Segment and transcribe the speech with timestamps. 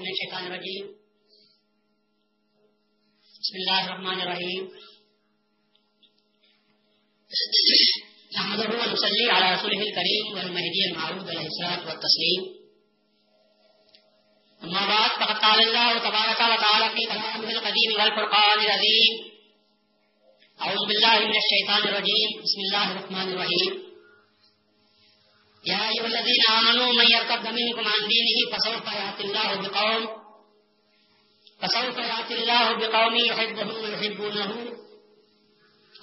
[0.00, 0.86] من الشيطان الرجيم
[3.42, 4.70] بسم الله الرحمن الرحيم
[8.36, 12.42] نحمده ونصلي على رسوله الكريم والمهدي المعروف عليه الصلاة والتسليم.
[14.64, 19.14] أما بعد، فقد قال الله تبارك وتعالى في كلامه القديم والفرقان العظيم.
[20.60, 22.42] أعوذ بالله من الشيطان الرجيم.
[22.42, 23.89] بسم الله الرحمن الرحيم.
[25.66, 30.06] يا أيها الذين آمنوا من يرتد منكم عن دينه فسوف يأتي الله بقوم
[31.62, 34.80] فسوف يأتي الله بقوم يحبهم ويحبونه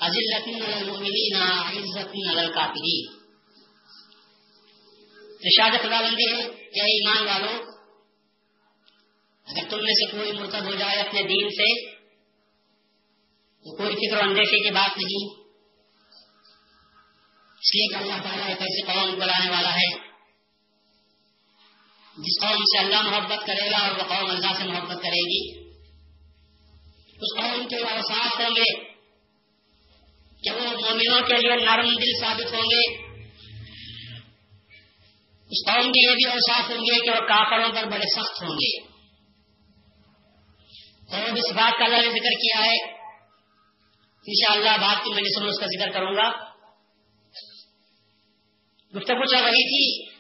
[0.01, 3.17] أذلة على المؤمنين عزة على الكافرين.
[5.39, 7.71] ارشاد خدا بندی ہے کہ ایمان والو،
[9.45, 11.91] اگر تم میں سے کوئی مرتد ہو جائے اپنے دین سے،
[13.63, 15.36] تو کوئی فکر و اندیشے کی بات نہیں۔
[17.75, 20.07] لیے کہ اللہ تعالیٰ ایک ایسی قوم بلانے والا ہے؟
[22.17, 25.69] جس قوم سے اللہ محبت کرے گا اور وہ قوم اللہ سے محبت کرے گی۔
[27.11, 28.97] اس قوم کے اوساف ہوں گے۔
[30.43, 33.07] کہ وہ مومنوں کے لیے نرم دل ثابت ہوں گے؟
[35.49, 38.49] اس قوم کے یہ بھی اوساف ہوں گے کہ وہ کافروں پر بڑے سخت ہوں
[38.49, 38.81] گے۔
[41.15, 42.91] اور اس بات کا اللہ نے ذکر کیا ہے۔
[44.27, 46.46] ان شاء اللہ بات کی میں نے سنو اس کا ذکر کروں گا۔
[48.97, 50.17] گفتگو چل رہی تھی۔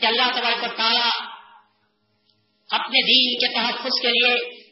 [0.00, 1.10] کہ اللہ تبارک تعالیٰ
[2.70, 4.64] اپنے دین کے تحفظ کے لیے،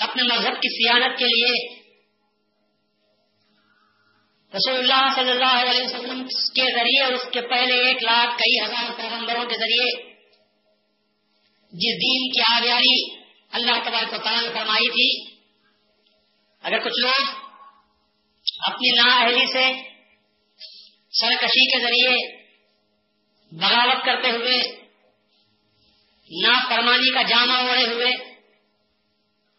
[0.00, 1.84] اپنے مذہب کی سیاحت کے لیے
[4.54, 8.90] رسول اللہ صلی اللہ علیہ وسلم کے ذریعے اس کے پہلے ایک لاکھ کئی ہزار
[8.96, 10.14] پیغمبروں کے ذریعے
[11.72, 13.20] جس دین کی آبیاری
[13.52, 15.34] اللہ تبارک تعالیٰ نے فرمائی تھی۔
[16.62, 17.36] اگر کچھ لوگ
[18.60, 19.93] اپنی نااہلی سے
[21.14, 22.14] سرکشی کے ذریعے
[23.52, 24.56] بغاوت کرتے ہوئے
[26.30, 28.10] نا فرمانی کا جامع اوڑے ہوئے،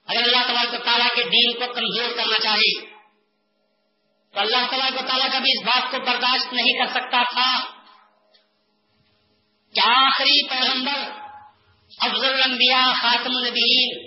[0.08, 2.74] اگر اللہ تعالیٰ کو تعالیٰ کے دین کو کمزور کرنا چاہے،
[4.34, 7.48] تو اللہ تعالیٰ کو تعالیٰ کبھی اس بات کو برداشت نہیں کر سکتا تھا
[9.76, 11.00] کہ آخری پیغمبر
[11.92, 13.98] افضل الانبیاء، خاتم النبیین،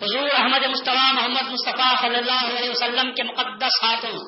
[0.00, 4.18] حضور احمد مصطفیٰ محمد مصطفیٰ صلی اللہ علیہ وسلم کے مقدس ہاتھوں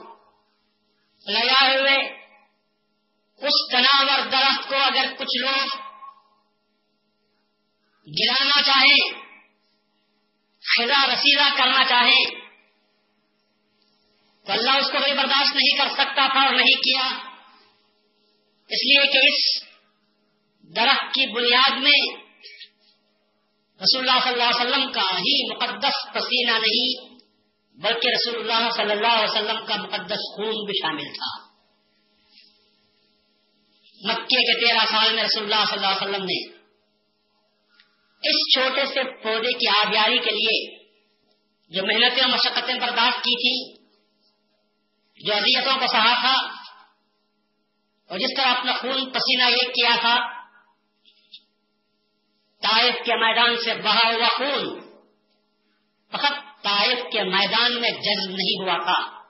[1.26, 1.96] لگائے ہوئے،
[3.40, 5.76] اس تناور درخت کو اگر کچھ لوگ
[8.06, 9.20] گرانا چاہیں
[10.64, 12.24] خزا رسیدہ کرنا چاہیں،
[14.46, 17.06] تو اللہ اس کو بھی برداشت نہیں کر سکتا تھا اور نہیں کیا۔
[18.70, 19.62] اس لیے کہ اس
[20.62, 22.16] درخت کی بنیاد میں
[23.80, 27.09] رسول اللہ صلی اللہ علیہ وسلم کا ہی مقدس پسینہ نہیں۔
[27.80, 31.30] بلکہ رسول اللہ صلی اللہ علیہ وسلم کا مقدس خون بھی شامل تھا۔
[34.00, 36.38] مکے کے تیرہ سال میں رسول اللہ صلی اللہ علیہ وسلم نے
[38.22, 40.56] اس چھوٹے سے پودے کی آبیاری کے لیے
[41.70, 43.54] جو محنتیں اور مشقتیں برداشت کی تھی
[45.20, 46.34] جو اذیتوں کو سہا تھا،
[48.10, 50.14] اور جس طرح اپنا خون پسینہ ایک کیا تھا
[52.62, 54.80] تائف کے میدان سے بہا ہوا خون
[56.12, 59.20] فقط طائف کے میدان میں جذب نہیں ہوا تھا،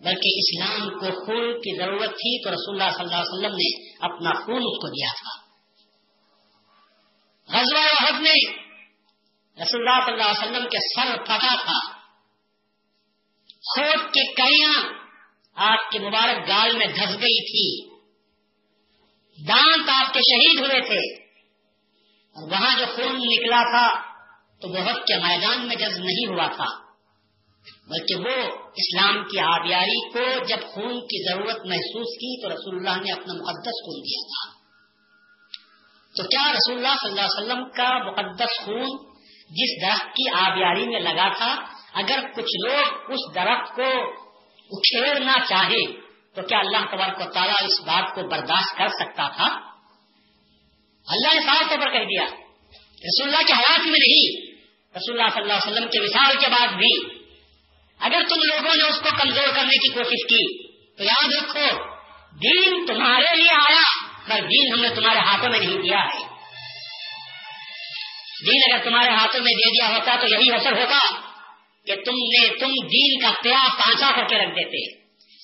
[0.00, 3.96] بلکہ اسلام کو خون کی ضرورت تھی تو رسول اللہ صلی اللہ علیہ وسلم نے
[4.00, 5.48] اپنا خون اس کو دیا تھا۔
[7.58, 8.58] غزوہ وحد میں
[9.62, 11.98] رسول اللہ صلی اللہ علیہ وسلم کے سر پھٹا تھا۔
[13.58, 14.92] خوب کی کڑیاں
[15.54, 17.98] آپ کے مبارک گال میں دھس گئی تھی۔
[19.48, 21.24] دانت آپ کے شہید ہوئے تھے۔
[22.28, 24.07] اور وہاں جو خون نکلا تھا
[24.60, 26.88] تو بہت کے میدان میں جذب نہیں ہوا تھا،
[27.88, 33.02] بلکہ وہ اسلام کی آبیاری کو جب خون کی ضرورت محسوس کی، تو رسول اللہ
[33.02, 34.58] نے اپنا مقدس خون دیا تھا۔
[36.16, 39.08] تو کیا رسول اللہ صلی اللہ علیہ وسلم کا مقدس خون
[39.50, 41.56] جس درخت کی آبیاری میں لگا تھا؟
[41.94, 44.12] اگر کچھ لوگ اس درخت کو
[44.70, 49.44] اکھیڑنا چاہے، تو کیا اللہ تبارک و تعالیٰ اس بات کو برداشت کر سکتا تھا؟
[51.06, 52.24] اللہ نے صاف طور پر کہہ دیا۔
[52.98, 54.47] رسول اللہ کے حالات میں نہیں۔
[54.98, 57.18] رسول اللہ صلی اللہ علیہ وسلم کے مثال کے بعد بھی
[57.98, 61.84] اگر تم لوگوں نے اس کو کمزور کرنے کی کوشش کی، تو یاد رکھو،
[62.42, 66.38] دین تمہارے لیے آیا، پر دین ہم نے تمہارے ہاتھوں میں نہیں دیا ہے۔
[68.46, 70.98] دین اگر تمہارے ہاتھوں میں دے دیا ہوتا، تو یہی اثر ہوتا
[71.86, 74.94] کہ تم نے، تم دین کا پیار پانچا کر کے رکھ دیتے۔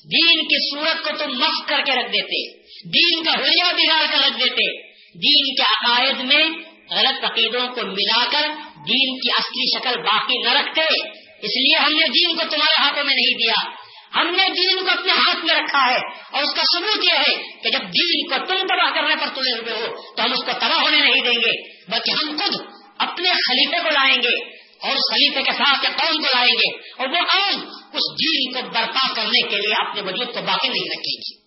[0.05, 4.19] دین کی صورت کو تم مف کر کے رکھ دیتے۔ دین کا حلیہ بگاڑ کر
[4.19, 4.83] رکھ دیتے۔
[5.15, 6.49] دین کے عقائد میں
[6.91, 8.49] غلط عقیدوں کو ملا کر
[8.89, 11.09] دین کی اصلی شکل باقی نہ رکھتے،
[11.43, 13.85] اس لیے ہم نے دین کو تمہارے ہاتھوں میں نہیں دیا۔
[14.15, 15.99] ہم نے دین کو اپنے ہاتھ میں رکھا ہے۔
[16.33, 19.53] اور اس کا ثبوت یہ ہے کہ جب دین کو تم تباہ کرنے پر تلے
[19.53, 22.67] ہوئے ہو، تو ہم اس کو تباہ ہونے نہیں دیں گے، بلکہ ہم خود
[22.99, 24.45] اپنے خلیفے کو لائیں گے
[24.81, 27.61] اور اس خلیفے کے ساتھ قوم کو لائیں گے۔ اور وہ قوم
[27.93, 31.41] اس دین کو برپا کرنے کے لیے اپنے وجود کو باقی نہیں رکھے گی۔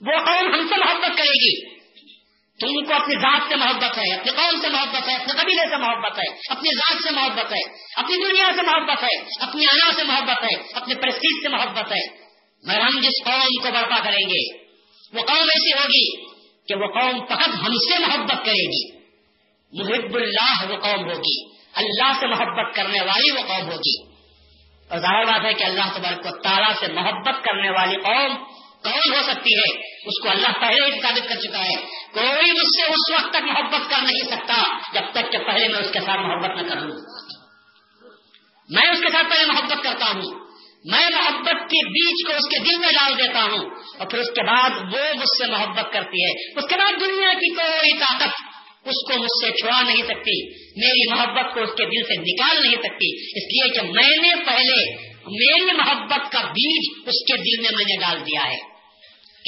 [0.00, 1.77] وہ قوم ہم سے محبت کرے گی۔
[2.60, 5.76] تم کو اپنی ذات سے محبت ہے اپنے قوم سے محبت ہے اپنے قبیلے سے
[5.76, 7.60] محبت ہے اپنی ذات سے محبت ہے
[7.96, 12.00] اپنی دنیا سے محبت ہے اپنی انا سے محبت ہے اپنے پرستیج سے محبت ہے
[12.64, 14.42] مگر ہم جس قوم کو برپا کریں گے
[15.12, 16.04] وہ قوم ایسی ہوگی
[16.68, 18.82] کہ وہ قوم فقط ہم سے محبت کرے گی
[19.72, 21.38] محب اللہ وہ قوم ہوگی
[21.74, 23.96] اللہ سے محبت کرنے والی وہ قوم ہوگی
[24.90, 28.36] اور ظاہر بات ہے کہ اللہ تبارک و تعالیٰ سے محبت کرنے والی قوم
[28.84, 31.74] کون ہو سکتی ہے؟ اس کو اللہ پہلے ہی ثابت کر چکا ہے۔
[32.14, 35.78] کوئی مجھ سے اس وقت تک محبت کر نہیں سکتا جب تک کہ پہلے میں
[35.78, 36.90] اس کے ساتھ محبت نہ کروں
[38.70, 40.48] میں اس کے ساتھ پہلے محبت کرتا ہوں۔
[40.84, 44.26] میں محبت کے بیچ کو اس کے دل میں ڈال دیتا ہوں۔ اور پھر اس
[44.26, 48.42] کے بعد وہ مجھ سے محبت کرتی ہے۔ اس کے بعد دنیا کی کوئی طاقت
[48.84, 50.48] اس کو مجھ سے چھوڑا نہیں سکتی۔
[50.80, 54.44] میری محبت کو اس کے دل سے نکال نہیں سکتی۔ اس لیے کہ میں نے
[54.44, 54.96] پہلے
[55.26, 58.67] میری محبت کا بیج اس کے دل میں میں نے ڈال دیا ہے۔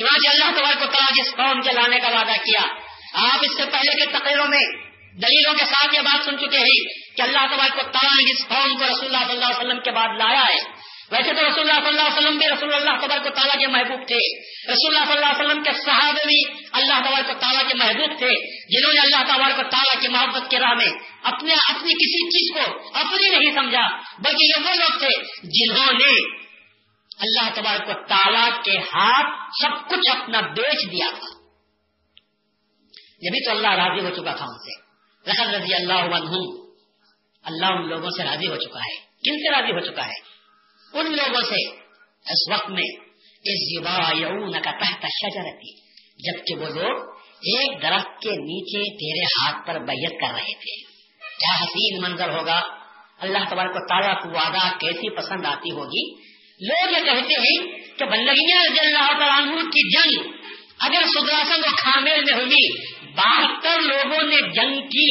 [0.00, 2.62] چنانچہ اللہ تبار کو کہا جس قوم کے لانے کا وعدہ کیا،
[3.25, 4.62] آپ اس سے پہلے کے تقریروں میں
[5.23, 6.85] دلیلوں کے ساتھ یہ بات سن چکے ہیں
[7.17, 9.91] کہ اللہ تبار کو تعالیٰ جس قوم کو رسول اللہ صلی اللہ علیہ وسلم کے
[9.91, 10.61] بعد لایا ہے،
[11.11, 13.67] ویسے تو رسول اللہ صلی اللہ علیہ وسلم بھی رسول اللہ تبار کو تعالیٰ کے
[13.67, 14.19] محبوب تھے۔
[14.73, 16.41] رسول اللہ صلی اللہ علیہ وسلم کے صحابے بھی
[16.73, 18.35] اللہ تبار کو تعالیٰ کے محبوب تھے،
[18.75, 20.91] جنہوں نے اللہ تبار کو تعالیٰ کی محبت کے راہ میں
[21.32, 22.69] اپنے اپنی کسی چیز کو
[22.99, 23.87] اپنی نہیں سمجھا،
[24.19, 25.11] بلکہ یہ وہ لوگ تھے
[25.58, 26.12] جنہوں نے
[27.20, 31.40] اللہ تبارک و تعالیٰ کے ہاتھ سب کچھ اپنا بیچ دیا تھا۔
[33.22, 34.90] یہ بھی تو اللہ راضی ہو چکا تھا ان سے۔
[35.31, 36.61] رحم رضی اللہ عنہ
[37.43, 40.31] اللہ ان لوگوں سے راضی ہو چکا ہے۔ کن سے راضی ہو چکا ہے؟
[40.93, 41.81] ان لوگوں سے۔
[42.32, 43.00] اس وقت میں
[43.44, 43.84] اس
[44.64, 45.81] کا تحت شجر تھی
[46.19, 50.82] جبکہ وہ لوگ ایک درخت کے نیچے تیرے ہاتھ پر بیت کر رہے تھے۔
[51.20, 52.61] کیا حسین منظر ہوگا؟
[53.19, 56.30] اللہ تبارک و تعالیٰ کو وعدہ کیسی پسند آتی ہوگی؟
[56.61, 57.59] لوگ یہ کہتے ہیں
[57.99, 60.31] کہ بندگیاں رضی اللہ عنہ کی جنگ
[60.81, 62.65] اگر سدراسن و خامیر میں ہوگی
[63.17, 65.11] بہتر لوگوں نے جنگ کی،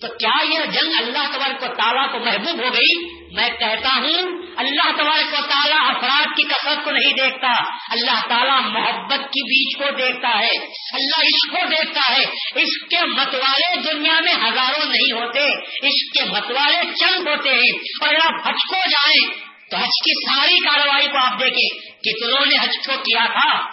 [0.00, 2.94] تو کیا یہ جنگ اللہ تبارک و تعالیٰ کو محبوب ہو گئی؟
[3.32, 7.52] میں کہتا ہوں، اللہ تبارک و تعالیٰ افراد کی کثرت کو نہیں دیکھتا،
[7.90, 10.52] اللہ تعالیٰ محبت کی بیچ کو دیکھتا ہے،
[10.94, 12.24] اللہ عشق کو دیکھتا ہے۔
[12.62, 15.48] عشق کے متوالے دنیا میں ہزاروں نہیں ہوتے
[15.88, 19.43] عشق کے متوالے چند ہوتے ہیں، اور اگر آپ جائیں
[19.74, 23.70] تو حج کی ساری کاروائی کو آپ دیکھیں، کتنوں نے حج کو کیا تھا؟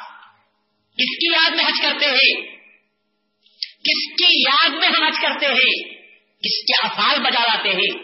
[0.94, 2.56] کس کی یاد میں حج کرتے ہیں؟
[3.62, 5.94] کس کی یاد میں ہم حج کرتے ہیں؟
[6.40, 8.04] کس کے افعال بجا لاتے ہیں؟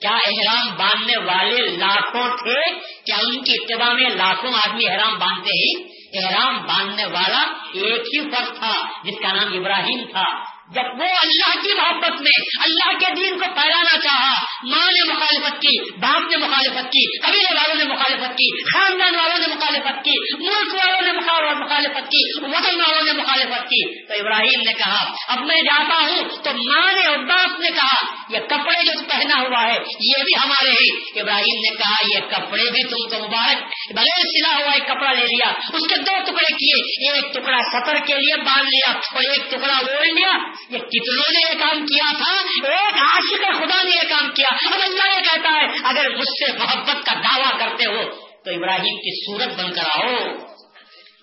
[0.00, 5.50] کیا احرام باندھنے والے لاکھوں تھے؟ کیا ان کی اتباع میں لاکھوں آدمی احرام باندھتے
[5.50, 5.88] ہیں؟
[6.24, 7.40] احرام باندھنے والا
[7.74, 12.64] ایک ہی فرق تھا، جس کا نام ابراہیم تھا۔ جب وہ اللہ کی محبت میں
[12.64, 14.34] اللہ کے دین کو پھیلانا چاہا،
[14.64, 19.38] ماں نے مخالفت کی، باپ نے مخالفت کی، قبیلے والوں نے مخالفت کی، خاندان والوں
[19.38, 24.60] نے مخالفت کی، ملک والوں نے مخالفت کی، وطن والوں نے مخالفت کی۔ تو ابراہیم
[24.66, 28.84] نے کہا، اب میں جاتا ہوں۔ تو ماں نے اور باپ نے کہا، یہ کپڑے
[28.84, 33.16] جو پہنا ہوا ہے، یہ بھی ہمارے ہیں ابراہیم نے کہا، یہ کپڑے بھی تم
[33.16, 33.62] کو مبارک
[33.94, 38.06] بغیر سلا ہوا ایک کپڑا لے لیا، اس کے دو ٹکڑے کیے، ایک ٹکڑا سفر
[38.06, 42.12] کے لیے باندھ لیا اور ایک ٹکڑا اوڑھ لیا۔ یہ کتنوں نے یہ کام کیا
[42.18, 42.32] تھا؟
[42.72, 46.52] ایک عاشق خدا نے یہ کام کیا۔ اب اللہ یہ کہتا ہے، اگر مجھ سے
[46.58, 48.10] محبت کا دعویٰ کرتے ہو
[48.44, 50.14] تو ابراہیم کی صورت بن کر آؤ۔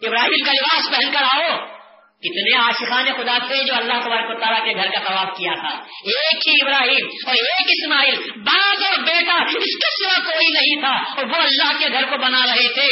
[0.02, 1.83] ابراہیم کا لباس پہن کر آؤ۔
[2.24, 5.80] کتنے عاشقان خدا تھے جو اللہ تبارک و تعالیٰ کے گھر کا طواف کیا تھا۔
[6.04, 11.12] ایک ہی ابراہیم اور ایک اسماعیل، باپ اور بیٹا، اس کے سوا کوئی نہیں تھا۔
[11.12, 12.86] اور وہ اللہ کے گھر کو بنا رہے تھے۔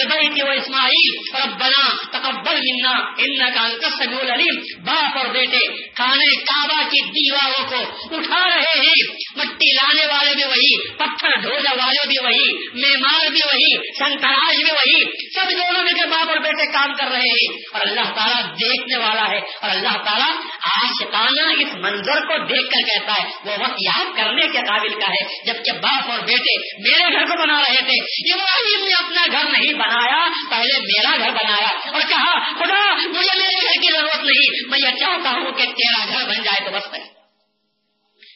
[0.00, 3.36] ابراہیم وہ اسماعیل اور بنا تقبل منا ان
[3.80, 7.76] کا سجول علیم باپ اور بیٹے کھانے کعبہ کی دیواروں کو
[8.16, 13.40] اٹھا رہے ہیں۔ مٹی لانے والے بھی وہی، پتھر ڈھونے والے بھی وہی، مہمان بھی
[13.44, 15.02] وہی، سنتراج بھی وہی۔
[15.34, 18.96] سب دونوں میں کے باپ اور بیٹے کام کر رہے ہیں۔ اور اللہ تعالیٰ دیکھنے
[18.96, 23.76] والا ہے۔ اور اللہ تعالیٰ آشکانہ اس منظر کو دیکھ کر کہتا ہے۔ وہ وقت
[23.86, 27.82] یاد کرنے کے قابل کا ہے۔ جبکہ باپ اور بیٹے میرے گھر کو بنا رہے
[27.82, 33.38] تھے۔ ابراہیم نے اپنا گھر نہیں بنایا، پہلے میرا گھر بنایا۔ اور کہا، خدا، مجھے
[33.38, 35.64] میرے گھر کی ضرورت نہیں۔ میں یہ چاہتا ہوں کہ
[35.98, 36.94] میرا گھر بن جائے تو بس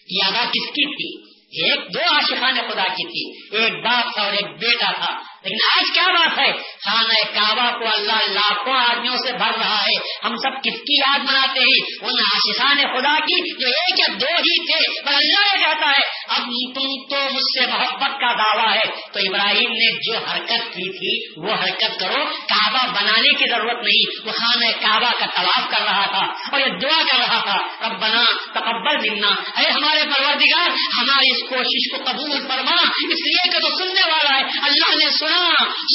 [0.08, 4.44] یادہ کس کی تھی؟ ایک دو عاشقان خدا کی تھی۔ ایک باپ تھا اور ایک
[4.44, 9.58] بیٹا تھا۔ لیکن آج کیا بات ہے؟ خانہ کعبہ کو اللہ لاکھوں آدمیوں سے بھر
[9.58, 13.98] رہا ہے۔ ہم سب کس کی یاد مناتے ہیں؟ ان آشان خدا کی جو ایک
[13.98, 16.42] یا دو ہی تھے، پر اللہ یہ کہتا ہے، اب
[16.74, 21.40] تم تو مجھ سے محبت کا دعویٰ ہے۔ تو ابراہیم نے جو حرکت کی تھی،
[21.42, 26.06] وہ حرکت کرو۔ کعبہ بنانے کی ضرورت نہیں، وہ خانہ کعبہ کا طواف کر رہا
[26.06, 31.30] تھا اور یہ دعا کر رہا تھا۔ رب بنا تقبل منا۔ اے ہمارے پروردگار، ہماری
[31.30, 35.33] اس کوشش کو قبول فرما۔ اس لیے کہ تو سننے والا ہے۔ اللہ نے سنا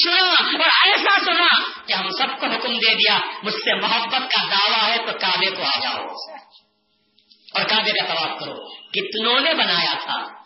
[0.03, 0.29] سنا
[0.63, 4.89] اور ایسا سنا کہ ہم سب کو حکم دے دیا، مجھ سے محبت کا دعویٰ
[4.89, 6.05] ہے تو کعبے کو آ جاؤ۔
[7.53, 10.39] اور کعبے کا طواف کرو۔ کتنوں نے بنایا تھا؟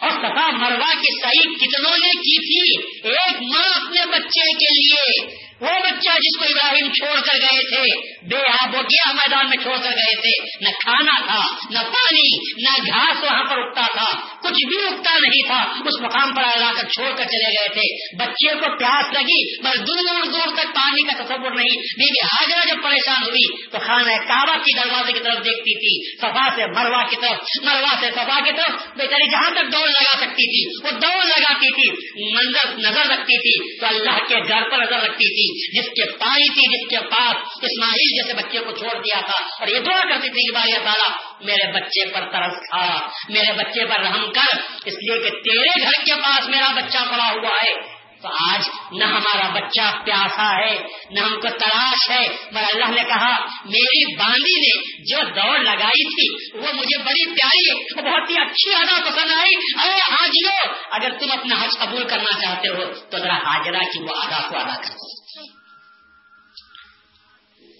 [0.00, 5.34] اور سفا مروا کی صحیح کتنوں نے کی تھی؟ ایک ماں اپنے بچے کے لیے۔
[5.60, 9.76] وہ بچہ جس کو ابراہیم چھوڑ کر گئے تھے بے آب گیا میدان میں چھوڑ
[9.76, 11.40] کر گئے تھے۔ نہ کھانا تھا،
[11.70, 14.10] نہ پانی، نہ گھاس وہاں پر اگتا تھا۔
[14.42, 18.16] کچھ بھی اگتا نہیں تھا۔ اس مقام پر لا کر چھوڑ کر چلے گئے تھے۔
[18.16, 22.68] بچے کو پیاس لگی، بس دور دور تک پانی کا تصور نہیں۔ بی بی حاضرہ
[22.68, 27.10] جب پریشان ہوئی تو خانہ کعبہ کی دروازے کی طرف دیکھتی تھی سفا سے مروا
[27.10, 31.00] کی طرف مروا سے سفا کی طرف۔ بیچاری جہاں تک دوڑ لگا سکتی تھی، وہ
[31.00, 35.78] دوڑ لگاتی تھی، منظر، نظر رکھتی تھی۔ تو اللہ کے گھر پر نظر رکھتی تھی،
[35.78, 39.68] جس کے پانی تھی، جس کے پاس اسماعیل جیسے بچے کو چھوڑ دیا تھا اور
[39.68, 44.32] یہ دعا کرتی تھی کہ تعالیٰ، میرے بچے پر ترس کھا، میرے بچے پر رحم
[44.32, 48.68] کر، اس لیے کہ تیرے گھر کے پاس میرا بچہ پڑا ہوا ہے۔ تو آج
[48.92, 50.78] نہ ہمارا بچہ پیاسا ہے،
[51.10, 56.04] نہ ہم کو تلاش ہے۔ مگر اللہ نے کہا، میری باندی نے جو دوڑ لگائی
[56.04, 61.32] تھی، وہ مجھے بڑی پیاری بہت ہی اچھی ادا پسند آئی۔ ارے حاجیو اگر تم
[61.32, 65.23] اپنا حج قبول کرنا چاہتے ہو، تو ذرا حاجرہ کی وہ ادا کو ادا کر۔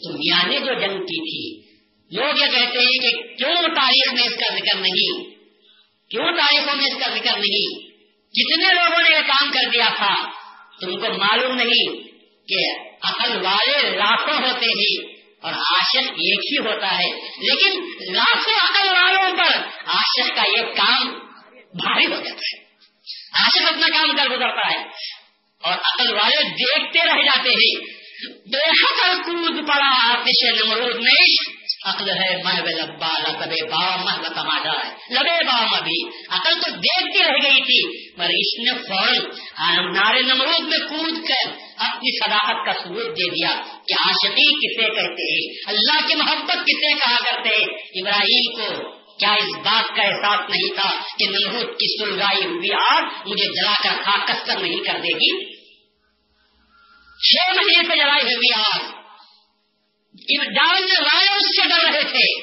[0.09, 1.75] دنیا نے جو جنگ کی تھی۔
[2.17, 5.25] لوگ یہ کہتے ہیں کہ کیوں تاریخ میں اس کا ذکر نہیں؟
[6.11, 10.31] کیوں تاریخوں میں اس کا ذکر نہیں؟ کتنے لوگوں نے یہ کام کر دیا تھا؟
[10.81, 11.97] تم کو معلوم نہیں
[12.49, 17.83] کہ عقل والے لاکھوں ہوتے ہیں اور عاشق ایک ہی ہوتا ہے۔ لیکن
[18.13, 19.57] لاکھوں عقل والوں پر
[19.87, 21.09] عاشق کا یہ کام
[21.75, 22.65] بھاری ہو جاتا ہے۔
[23.33, 24.89] عاشق اپنا کام کر گزرتا ہے
[25.63, 31.35] اور عقل والے دیکھتے رہ جاتے ہیں۔ بے حقل کود پڑا آتش نمرود میں،
[31.85, 37.25] عقل ہے محب لبا لبے با محب تماشا ہے لبے بام ابھی عقل تو دیکھتی
[37.25, 42.85] رہ گئی تھی، پر اس نے فوراً نارے نمرود میں کود کر اپنی صداقت کا
[42.85, 47.67] ثبوت دے دیا۔ کہ عاشقی کسے کہتے؟ ہیں اللہ کی محبت کسے کہا کرتے؟ ہیں
[47.95, 53.03] ابراہیم کو کیا اس بات کا احساس نہیں تھا کہ نمرود کی سلگائی ہوئی آگ
[53.27, 55.54] مجھے جلا کر خاک کسر نہیں کر دے گی؟
[57.25, 59.05] چھ مہینے سے جلائی ہوئی آگ
[60.45, 62.41] ڈالنے والے اس سے ڈر رہے تھے،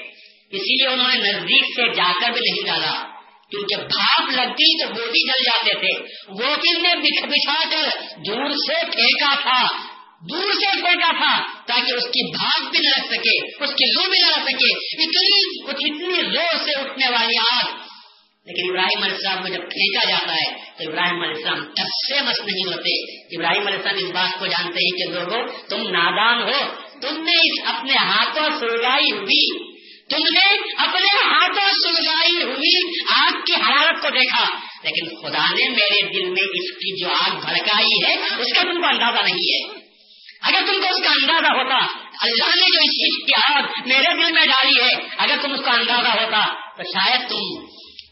[0.51, 3.11] اسی لیے انہوں نے نزدیک سے جا کر بھی نہیں ڈالا۔
[3.50, 8.85] کیونکہ بھاپ لگتی تو وہ بھی جل جاتے تھے۔ وہ نے بچھا کر دور سے
[8.85, 9.77] پھینکا تھا؟
[10.21, 14.09] دور سے پھینکا تھا تاکہ اس کی بھاپ بھی نہ رکھ سکے، اس کی لو
[14.09, 17.77] بھی نہ رکھ سکے۔ اتنی اتنی زور سے اٹھنے والی آگ۔
[18.45, 22.21] لیکن ابراہیم علیہ السلام کو جب پھینکا جاتا ہے تو ابراہیم علیہ السلام ٹس سے
[22.21, 26.41] مس نہیں ہوتے۔ ابراہیم علیہ السلام اس بات کو جانتے ہیں کہ لوگوں، تم نادان
[26.41, 29.71] ہو۔ تم نے اپنے ہاتھوں سلگائی ہوئی۔
[30.09, 34.45] تم نے اپنے ہاتھوں سلگائی ہوئی، آگ کی حرارت کو دیکھا۔
[34.83, 38.81] لیکن خدا نے میرے دل میں اس کی جو آگ بھڑکائی ہے، اس کا تم
[38.81, 39.79] کو اندازہ نہیں ہے۔
[40.41, 41.75] اگر تم کو اس کا اندازہ ہوتا،
[42.21, 45.59] اللہ نے جو اس چیز کی آگ میرے دل میں ڈالی ہے، اگر تم اس
[45.65, 47.71] کا اندازہ ہوتا تو شاید تم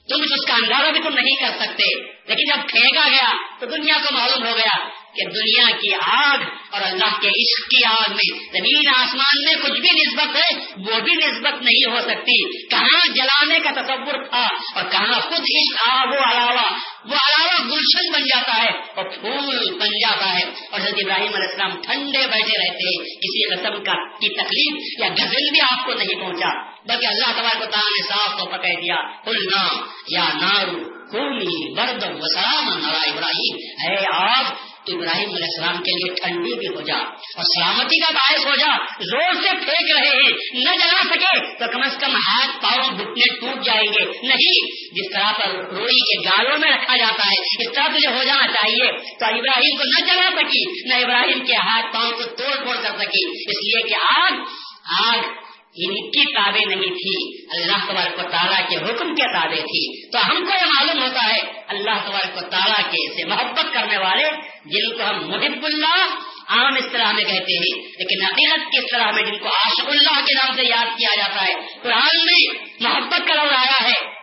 [0.09, 3.97] تم اس کا اندازہ بھی تم نہیں کر سکتے۔ لیکن جب پھینکا گیا تو دنیا
[3.97, 6.37] کو معلوم ہو گیا۔ کہ دنیا کی آگ
[6.71, 10.99] اور اللہ کے عشق کی آگ میں، زمین، آسمان میں کچھ بھی نسبت ہے، وہ
[10.99, 16.07] بھی نسبت نہیں ہو سکتی۔ کہاں جلانے کا تصور تھا اور کہاں خود عشق آگ
[16.07, 20.93] وہ علاوہ وہ علاوہ گلشن بن جاتا ہے اور پھول بن جاتا ہے۔ اور حضرت
[20.93, 25.85] ابراہیم علیہ السلام ٹھنڈے بیٹھے رہتے کسی قسم کا، کی تکلیف یا غزل بھی آپ
[25.85, 29.67] کو نہیں پہنچا۔ بلکہ اللہ تبارک کو تعالیٰ نے صاف طور پر کہہ دیا کلنا
[30.07, 36.67] یا نارو کومی برد وسلام ابراہیم۔ ہے آپ ابراہیم علیہ السلام کے لیے ٹھنڈی بھی
[36.67, 36.97] ہو جا
[37.35, 41.71] اور سلامتی کا باعث ہو جا، زور سے پھینک رہے ہیں، نہ جلا سکے تو
[41.71, 46.29] کم از کم ہاتھ پاؤں گھٹنے ٹوٹ جائیں گے۔ نہیں، جس طرح پر روئی کے
[46.29, 49.83] گالوں میں رکھا جاتا ہے، اس طرح سے جو ہو جانا چاہیے۔ تو ابراہیم کو
[49.83, 53.89] نہ جلا سکی، نہ ابراہیم کے ہاتھ پاؤں کو توڑ پھوڑ کر سکی۔ اس لیے
[53.89, 54.31] کہ آگ
[55.07, 55.48] آگ
[55.85, 60.19] ان کی تابع نہیں تھی۔ اللہ تبارک و تعالیٰ کے حکم کے تابع تھی۔ تو
[60.25, 64.29] ہم کو یہ معلوم ہوتا ہے، اللہ تبارک و تعالیٰ کے سے محبت کرنے والے،
[64.65, 66.15] جن کو ہم محب اللہ
[66.47, 70.25] عام اس طرح میں کہتے ہیں، لیکن حقیقت کی طرح میں جن کو عاشق اللہ
[70.25, 74.19] کے نام سے یاد کیا جاتا ہے، قرآن میں محبت کا لفظ آیا ہے۔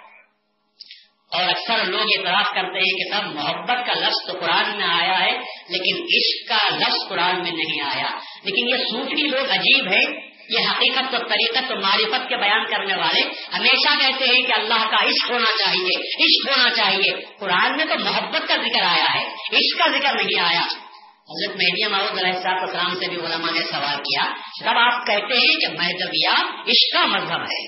[1.32, 5.20] اور اکثر لوگ اعتراض کرتے ہیں کہ سب محبت کا لفظ تو قرآن میں آیا
[5.20, 5.32] ہے،
[5.68, 10.68] لیکن عشق کا لفظ قرآن میں نہیں آیا۔ لیکن یہ صوفی لوگ عجیب ہے یہ
[10.70, 13.22] حقیقت و طریقت و معرفت کے بیان کرنے والے
[13.54, 17.98] ہمیشہ کہتے ہیں کہ اللہ کا عشق ہونا چاہیے، عشق ہونا چاہیے۔ قرآن میں تو
[17.98, 20.66] محبت کا ذکر آیا ہے، عشق کا ذکر نہیں آیا۔
[21.30, 24.24] حضرت مہدی محمود علیہ صاحب السلام سے بھی علماء نے سوال کیا،
[24.60, 26.36] جب آپ کہتے ہیں کہ مہدویہ
[26.68, 27.62] عشق کا مذہب ہے،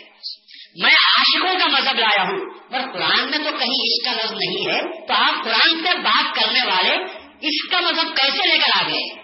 [0.77, 2.39] میں عاشقوں کا مذہب لایا ہوں،
[2.71, 6.35] پر قرآن میں تو کہیں اس کا لفظ نہیں ہے، تو آپ قرآن سے بات
[6.35, 6.97] کرنے والے
[7.41, 9.23] اس کا مذہب کیسے لے کر آ گئے؟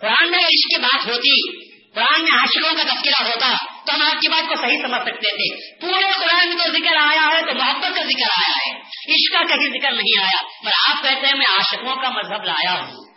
[0.00, 1.63] قرآن میں اس کی بات ہوتی۔
[1.94, 3.52] قرآن میں عاشقوں کا تذکرہ ہوتا
[3.86, 6.96] تو ہم آپ کی بات کو صحیح سمجھ سکتے تھے۔ پورے قرآن میں تو ذکر
[6.96, 8.80] آیا ہے تو محبت کا ذکر آیا ہے۔
[9.14, 12.72] اس کا کہیں ذکر نہیں آیا۔ پر آپ کہتے ہیں میں عاشقوں کا مذہب لایا
[12.72, 13.14] ہوں۔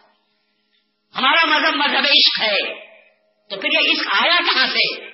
[1.15, 2.88] ہمارا مذہب مذہب عشق ہے۔
[3.50, 5.05] تو پھر یہ عشق آیا کہاں سے؟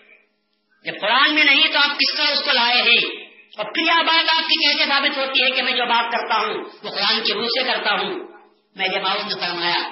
[0.85, 3.23] جب قرآن میں نہیں تو آپ کس طرح اس کو لائے ہیں؟
[3.57, 6.35] اور پھر یہ بات آپ کی کیسے ثابت ہوتی ہے کہ میں جو بات کرتا
[6.35, 6.53] ہوں،
[6.83, 8.13] وہ قرآن کے روح سے کرتا ہوں۔
[8.75, 9.89] میں جب آؤں نے فرمایا،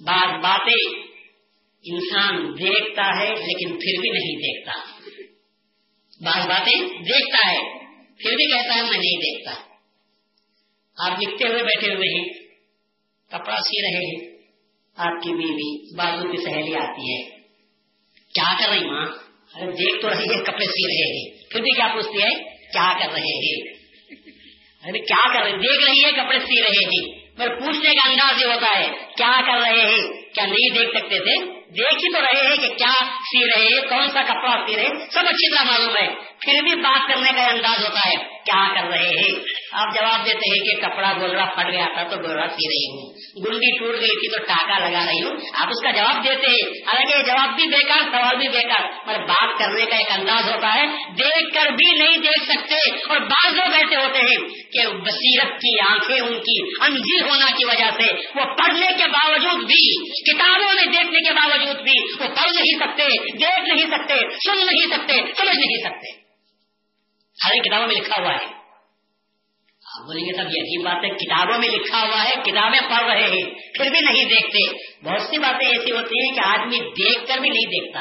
[0.00, 1.09] بعض باتیں
[1.84, 5.00] انسان دیکھتا ہے لیکن پھر بھی نہیں دیکھتا۔
[6.24, 9.54] بعض باتیں دیکھتا ہے، پھر بھی کہتا ہے، میں نہیں دیکھتا۔
[10.98, 12.28] آپ لکھتے ہوئے بیٹھے ہوئے ہیں،
[13.28, 14.38] کپڑا سی رہے ہیں۔
[14.96, 17.30] آپ کی بیوی، بازو کی سہیلی آتی ہے۔
[18.34, 19.06] کیا کر رہی ماں؟
[19.54, 22.98] ارے دیکھ تو رہی ہے، کپڑے سی رہے ہیں۔ پھر بھی کیا پوچھتی ہے؟ کیا
[22.98, 23.74] کر رہے ہیں؟
[24.84, 28.42] ارے کیا کر رہے دیکھ رہی ہے، کپڑے سی رہے ہیں۔ پر پوچھنے کا انداز
[28.42, 32.20] یہ ہوتا ہے، کیا کر رہے ہیں؟ کیا نہیں دیکھ سکتے تھے؟ دیکھ ہی تو
[32.20, 35.64] رہے ہیں کہ کیا سی رہے ہیں، کون سا کپڑا سی رہے سب اچھی طرح
[35.64, 39.34] معلوم ہے۔ پھر بھی بات کرنے کا انداز ہوتا ہے، کیا کر رہے ہیں؟
[39.72, 43.10] آپ جواب دیتے ہیں کہ کپڑا گولرا پھٹ گیا تھا تو گولرا سی رہی ہوں۔
[43.46, 46.70] گنڈی ٹوٹ گئی تھی تو ٹاکا لگا رہی ہوں۔ آپ اس کا جواب دیتے ہیں۔
[46.82, 50.86] حالانکہ جواب بھی بیکار، سوال بھی بیکار، مگر بات کرنے کا ایک انداز ہوتا ہے۔
[51.18, 55.92] دیکھ کر بھی نہیں دیکھ سکتے، اور بعض لوگ ایسے ہوتے ہیں کہ بصیرت کی
[55.92, 60.84] آنکھیں ان کی انجی ہونا کی وجہ سے، وہ پڑھنے کے باوجود بھی، کتابوں میں
[60.84, 63.06] دیکھنے کے باوجود بھی وہ پڑھ نہیں سکتے،
[63.38, 66.29] دیکھ نہیں سکتے، سن نہیں سکتے، سمجھ نہیں سکتے۔
[67.42, 68.60] ساری کتابوں میں لکھا ہوا ہے۔
[69.84, 73.10] آپ بولیں گے سب یہ عجیب بات ہے، کتابوں میں لکھا ہوا ہے، کتابیں پڑھ
[73.10, 77.28] رہے ہیں، پھر بھی نہیں دیکھتے۔ بہت سی باتیں ایسی ہوتی ہیں کہ آدمی دیکھ
[77.28, 78.00] کر بھی نہیں دیکھتا۔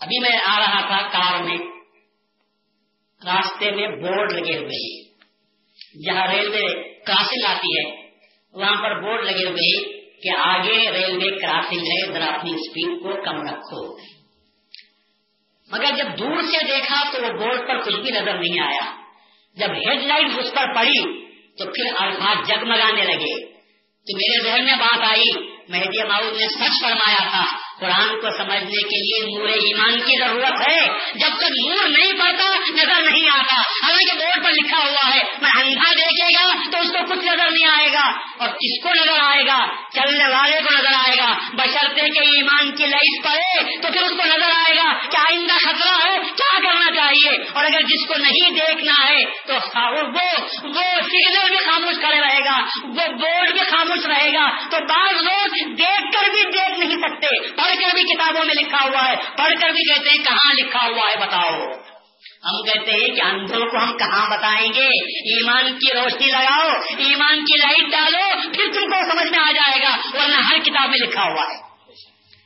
[0.00, 1.58] ابھی میں آ رہا تھا کار میں،
[3.24, 5.12] راستے میں بورڈ لگے ہوئے ہیں۔
[6.04, 8.10] جہاں ریلوے کراسنگ آتی ہے،
[8.52, 13.24] وہاں پر بورڈ لگے ہوئے ہیں کہ آگے ریلوے کراسنگ ہے، ذرا اپنی اسپیڈ کو
[13.24, 14.11] کم رکھو۔
[15.72, 18.96] مگر جب دور سے دیکھا تو وہ بورڈ پر کچھ بھی نظر نہیں آیا۔
[19.54, 21.26] جب ہیڈ لائٹ اس پر پڑی
[21.58, 23.52] تو پھر الفاظ جگمگانے لگے۔
[24.06, 28.82] تو میرے ذہن میں بات آئی، مہدی ماؤد نے سچ فرمایا تھا۔ قرآن کو سمجھنے
[28.82, 33.60] کے لیے نور ایمان کی ضرورت ہے۔ جب تک نور نہیں پڑتا، نظر نہیں آتا۔
[33.60, 37.50] حالانکہ بورڈ پر لکھا ہوا ہے، میں اندھا دیکھے گا تو اس کو کچھ نظر
[37.50, 39.58] نہیں آئے گا۔ اور کس کو نظر آئے گا؟
[39.92, 44.10] چلنے والے کو نظر آئے گا۔ بشرتے کہ ایمان کی لائٹ پڑے تو پھر اس
[44.10, 48.14] کو نظر آئے گا۔ کہ آئندہ خطرہ ہے؟ کیا کرنا چاہیے؟ اور اگر جس کو
[48.16, 50.08] نہیں دیکھنا ہے تو وہ
[50.64, 55.14] وہ سگنل بھی خاموش کرے رہے گا۔ وہ بورڈ بھی خاموش رہے گا۔ تو بعض
[55.22, 59.16] لوگ دیکھ کر بھی دیکھ نہیں سکتے۔ پڑھ کر بھی کتابوں میں لکھا ہوا ہے،
[59.16, 61.60] پڑھ کر بھی کہتے ہیں، کہاں لکھا ہوا ہے بتاؤ؟
[62.44, 67.44] ہم کہتے ہیں کہ اندھوں کو ہم کہاں بتائیں گے؟ ایمان کی روشنی لگاؤ، ایمان
[67.44, 71.06] کی لائٹ ڈالو، پھر تم کو سمجھ میں آ جائے گا، ورنہ ہر کتاب میں
[71.06, 71.72] لکھا ہوا ہے۔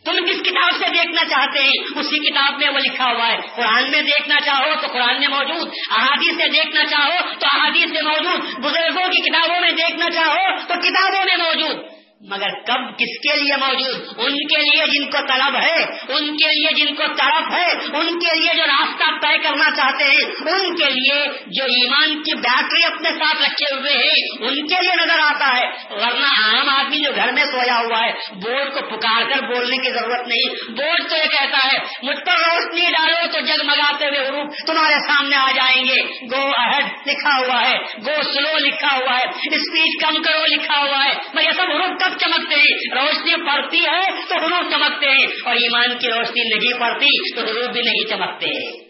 [0.05, 3.90] تم کس کتاب سے دیکھنا چاہتے ہیں؟ اسی کتاب میں وہ لکھا ہوا ہے۔ قرآن
[3.90, 8.59] میں دیکھنا چاہو تو قرآن میں موجود، احادیث سے دیکھنا چاہو تو احادیث میں موجود،
[8.59, 13.57] بزرگوں کی کتابوں میں دیکھنا چاہو تو کتابوں میں موجود۔ مگر کب کس کے لیے
[13.57, 17.98] موجود؟ ان کے لیے جن کو طلب ہے، ان کے لیے جن کو طرف ہے،
[17.98, 22.35] ان کے لیے جو راستہ طے کرنا چاہتے ہیں، ان کے لیے جو ایمان کی
[22.35, 26.98] بیٹری اپنے ساتھ رکھے ہوئے ہیں، ان کے لیے نظر آتا ہے۔ ورنہ عام آدمی
[26.98, 31.11] جو گھر میں سویا ہوا ہے، بورڈ کو پکار کر بولنے کی ضرورت نہیں۔ بورڈ
[31.11, 35.50] تو یہ کہتا ہے، مجھ پر روشنی ڈالو تو جگمگاتے ہوئے حروف تمہارے سامنے آ
[35.55, 40.44] جائیں گے۔ گو اہڈ لکھا ہوا ہے گو سلو لکھا ہوا ہے اسپیڈ کم کرو
[40.46, 44.73] لکھا ہوا ہے۔ میں یہ سب حروف کب چمکتے ہیں۔ روشنی پڑتی ہے تو حروف
[44.73, 48.81] چمکتے ہیں۔ اور ایمان کی روشنی نہیں پڑتی تو حروف بھی نہیں چمکتے۔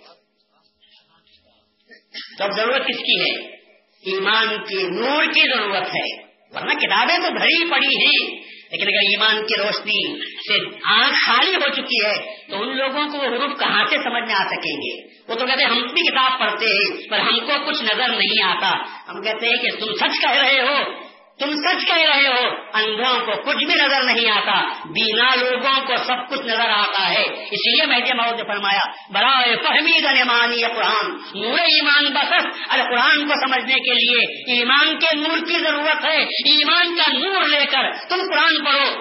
[2.39, 3.47] تو اب ضرورت کس کی ہے؟
[3.83, 9.47] ایمان کی نور کی ضرورت ہے۔ ورنہ کتابیں تو بھری پڑی ہیں۔ لیکن اگر ایمان
[9.47, 13.85] کی روشنی سے آنکھ خالی ہو چکی ہے تو ان لوگوں کو وہ حروف کہاں
[13.85, 17.09] سے سمجھ میں آ سکیں گے؟ وہ تو کہتے ہیں، ہم بھی کتاب پڑھتے ہیں،
[17.09, 18.71] پر ہم کو کچھ نظر نہیں آتا۔
[19.09, 21.06] ہم کہتے ہیں کہ تم سچ کہہ رہے ہو۔
[21.39, 25.97] تم سچ کہہ رہے ہو، اندھوں کو کچھ بھی نظر نہیں آتا، بینا لوگوں کو
[25.97, 31.59] سب کچھ نظر آتا ہے۔ اس لیے میں نے فرمایا، برائے فہمی گنمانی قرآن، نور
[31.59, 36.97] ایمان بسر ارے قرآن کو سمجھنے کے لیے ایمان کے نور کی ضرورت ہے۔ ایمان
[36.97, 39.01] کا نور لے کر تم قرآن پڑھو۔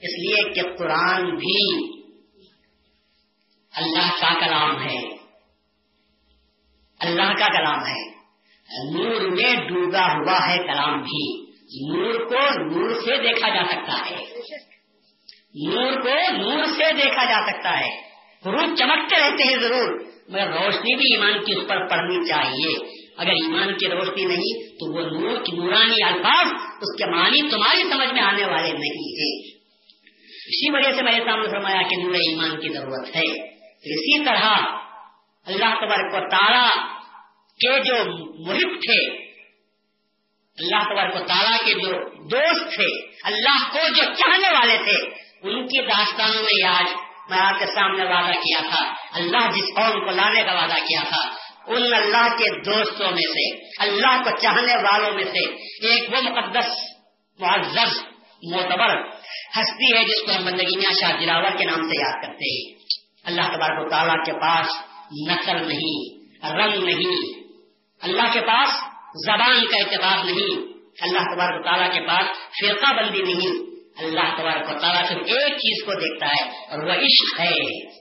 [0.00, 1.86] اس لیے کہ قرآن بھی
[3.76, 4.98] اللہ کا کلام ہے۔
[7.00, 8.10] اللہ کا کلام ہے۔
[8.92, 14.16] نور میں ڈوبا ہوا ہے کلام بھی۔ نور کو نور سے دیکھا جا سکتا ہے۔
[15.68, 18.02] نور کو نور سے دیکھا جا سکتا ہے۔
[18.46, 23.30] روح چمکتے رہتے ہیں ضرور، مگر روشنی بھی ایمان کی اس پر پڑنی چاہیے۔ اگر
[23.30, 28.12] ایمان کی روشنی نہیں، تو وہ نور کی نورانی الفاظ اس کے معنی تمہاری سمجھ
[28.12, 29.56] میں آنے والے نہیں ہیں۔
[30.46, 34.54] اسی وجہ سے میرے سامنے فرمایا کہ نور ایمان کی ضرورت ہے۔ اسی طرح
[35.46, 36.68] اللہ تبارک و تعالیٰ
[37.58, 37.94] کے جو
[38.46, 39.25] محب تھے
[40.58, 41.92] اللہ تبارک و تعالیٰ کے جو
[42.28, 46.84] دوست تھے، اللہ کو جو چاہنے والے تھے، ان کی داستانوں میں آج
[47.30, 51.00] میں آپ کے سامنے وعدہ کیا تھا۔ اللہ جس قوم کو لانے کا وعدہ کیا
[51.08, 51.22] تھا،
[51.66, 55.54] ان اللہ کے دوستوں میں سے، اللہ کو چاہنے والوں میں سے
[55.86, 56.68] ایک وہ مقدس،
[57.40, 57.98] معزز،
[58.52, 59.08] معتبر
[59.56, 62.78] ہستی ہے جس کو ہم بندگی میں شاہ جلاور کے نام سے یاد کرتے ہیں۔
[63.24, 64.66] اللہ تبارک و تعالیٰ کے پاس
[65.28, 66.18] نسل نہیں،
[66.52, 67.40] رنگ نہیں۔
[68.02, 70.66] اللہ کے پاس زبان کا اتفاق نہیں۔
[71.02, 75.52] اللہ تبارک و تعالیٰ کے پاس فرقہ بندی نہیں۔ اللہ تبارک و تعالیٰ صرف ایک
[75.52, 77.96] چیز کو دیکھتا ہے اور وہ عشق ہے۔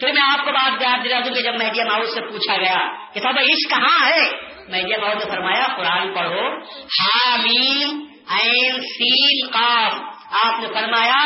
[0.00, 3.10] پھر میں آپ کو بات یاد دلا دوں کہ جب مہدیا ماؤد سے پوچھا گیا
[3.14, 4.20] کہ صاحب عشق کہاں ہے؟
[4.68, 9.92] مہدیا ماؤد نے فرمایا، قرآن پڑھو۔ حامیم، عین، سین، قاف۔
[10.30, 11.24] آپ نے فرمایا،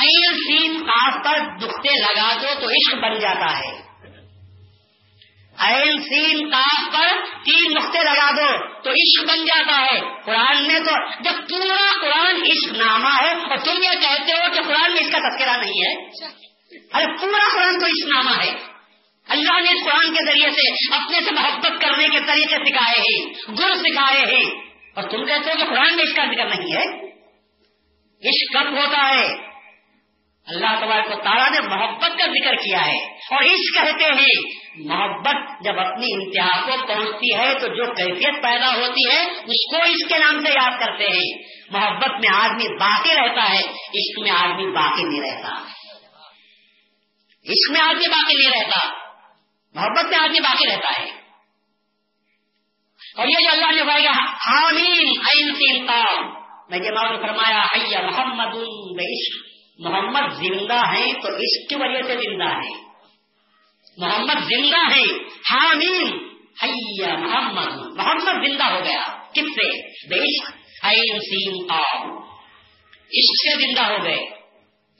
[0.00, 3.79] عین، سین، قاف پر دکھتے لگا دو تو عشق بن جاتا ہے۔
[5.60, 7.08] عین سین کاف پر
[7.44, 12.42] تین نقطے لگا دو تو عشق بن جاتا ہے۔ قرآن میں تو جب پورا قرآن
[12.42, 15.80] عشق نامہ ہے اور تم یہ کہتے ہو کہ قرآن میں اس کا تذکرہ نہیں
[15.80, 16.04] ہے۔
[16.92, 18.54] ارے، پورا قرآن تو اسلامہ ہے۔
[19.28, 23.34] اللہ نے اس قرآن کے ذریعے سے اپنے سے محبت کرنے کے طریقے سکھائے ہیں
[23.58, 24.50] گر سکھائے ہیں۔
[24.94, 27.10] اور تم کہتے ہو کہ قرآن میں اس کا ذکر نہیں ہے۔
[28.28, 29.50] عشق کب ہوتا ہے؟
[30.46, 32.98] اللہ تبارک کو تارا نے محبت کا ذکر کیا ہے۔
[33.30, 38.68] اور عشق کہتے ہیں محبت جب اپنی انتہا کو پہنچتی ہے تو جو کیفیت پیدا
[38.68, 43.10] ہوتی ہے، اس کو اس کے نام سے یاد کرتے ہیں۔ محبت میں آدمی باقی
[43.10, 45.48] رہتا ہے، عشق میں آدمی باقی نہیں رہتا۔
[47.42, 48.88] اس میں آدمی باقی نہیں رہتا۔
[49.74, 51.20] محبت میں آدمی باقی رہتا ہے۔
[53.16, 55.20] اور یہ جو اللہ نے گا حامین
[56.68, 58.56] میں جب نے فرمایا حیا محمد
[59.78, 62.89] محمد زندہ ہے تو عشق کی وجہ سے زندہ ہے
[64.00, 66.30] محمد زندہ ہے حامین
[66.62, 70.50] حیا محمد۔ محمد زندہ ہو گیا۔ کس سے؟ بے عشق
[71.24, 71.70] سین
[72.90, 74.40] عشق سے زندہ ہو گئے۔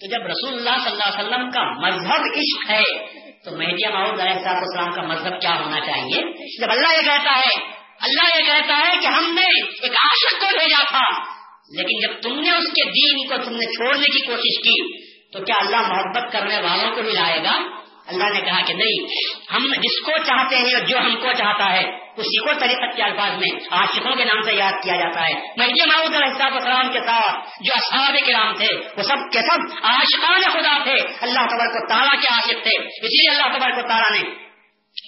[0.01, 3.07] تو جب رسول اللہ صلی اللہ علیہ وسلم کا مذہب عشق ہے،
[3.45, 7.39] تو مہدیہ محمود علیہ صاحب السلام کا مذہب کیا ہونا چاہیے؟ جب اللہ یہ کہتا
[7.39, 7.67] ہے،
[8.01, 11.23] اللہ یہ کہتا ہے کہ ہم نے ایک عاشق کو بھیجا تھا،
[11.77, 15.45] لیکن جب تم نے اس کے دین کو تم نے چھوڑنے کی کوشش کی، تو
[15.45, 17.80] کیا اللہ محبت کرنے والوں کو بھی لائے گا؟
[18.11, 19.09] اللہ نے کہا کہ نہیں،
[19.53, 21.85] ہم جس کو چاہتے ہیں جو ہم کو چاہتا ہے،
[22.17, 25.87] اسی کو طریقت کے الفاظ میں عاشقوں کے نام سے یاد کیا جاتا ہے۔ مہدی
[25.87, 30.41] محمود علیہ السلام کے ساتھ جو اصحاب کے نام تھے، وہ سب کے سب عاشقان
[30.53, 34.09] خدا تھے۔ اللہ تبر کو تارا کے عاشق تھے اسی لیے اللہ تبر کو تارا
[34.09, 34.51] نے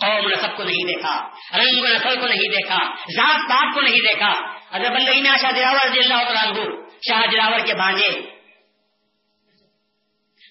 [0.00, 4.32] قوم نصب کو نہیں دیکھا، رنگ نسل کو نہیں دیکھا، ذات پات کو نہیں دیکھا۔
[4.70, 6.64] اگر بندگی میں شاہ جراور رضی اللہ تعالیٰ
[7.08, 8.08] شاہ جراور کے بانجے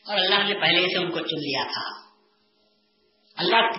[0.07, 2.00] اور اللہ نے پہلے سے ان کو چن لیا تھا۔
[3.41, 3.69] اللہ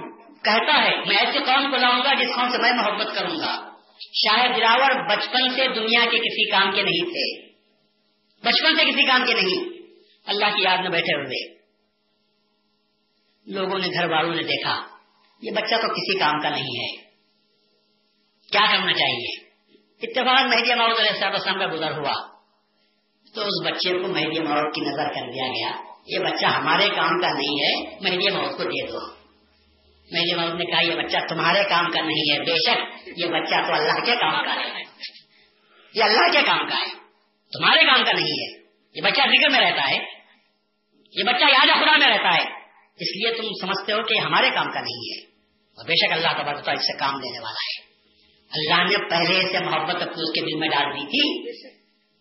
[0.44, 3.72] کہتا ہے، میں ایسے قوم کو لاؤں گا جس قوم سے میں محبت کروں گا۔
[4.12, 7.48] شاید جراور بچپن سے دنیا کے کسی کام کے نہیں تھے۔
[8.44, 9.82] بچپن سے کسی کام کے نہیں۔
[10.26, 11.54] اللہ کی یاد میں بیٹھے ہوئے۔
[13.46, 14.82] لوگوں نے، گھر والوں نے دیکھا،
[15.42, 16.96] یہ بچہ تو کسی کام کا نہیں ہے۔
[18.52, 19.40] کیا کرنا چاہیے؟
[20.02, 22.32] اتفاق مہدی ماؤد علیہ السلام کا گزر ہوا۔
[23.34, 25.70] تو اس بچے کو مہدی ماؤد کی نظر کر دیا گیا۔
[26.06, 29.21] یہ بچہ ہمارے کام کا نہیں ہے، مہدی ماؤد کو دے دو۔
[30.12, 33.66] میں نے نے کہا، یہ بچہ تمہارے کام کا نہیں ہے، بے شک یہ بچہ
[33.66, 34.82] تو اللہ کے کام کا ہے۔
[35.94, 36.86] یہ اللہ کے کام کا ہے۔
[37.58, 38.62] تمہارے کام کا نہیں ہے۔
[38.94, 39.98] یہ بچہ ذکر میں رہتا ہے۔
[41.16, 42.62] یہ بچہ یاد خدا میں رہتا ہے۔
[43.00, 45.24] اس لیے تم سمجھتے ہو کہ ہمارے کام کا نہیں ہے۔
[45.76, 47.92] اور بے شک اللہ کا اس سے کام لینے والا ہے۔
[48.50, 51.52] اللہ نے پہلے سے محبت اپنی اس کے دل میں ڈال دی تھی۔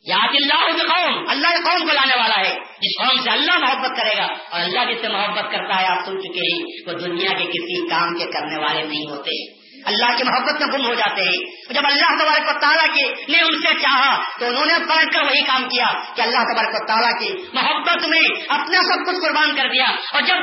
[0.05, 4.17] یاد اللہ قوم اللہ قوم کو لانے والا ہے۔ جس قوم سے اللہ محبت کرے
[4.17, 7.45] گا اور اللہ جس سے محبت کرتا ہے، آپ سن چکے ہیں وہ دنیا کے
[7.45, 11.73] کسی کام کے کرنے والے نہیں ہوتے۔ اللہ کی محبت میں گم ہو جاتے ہیں۔
[11.73, 15.23] جب اللہ تبارک و تعالیٰ کی نے ان سے چاہا، تو انہوں نے پلٹ کر
[15.23, 19.55] وہی کام کیا کہ اللہ تبارک و تعالیٰ کی محبت میں اپنا سب کچھ قربان
[19.55, 20.37] کر دیا۔ اور جب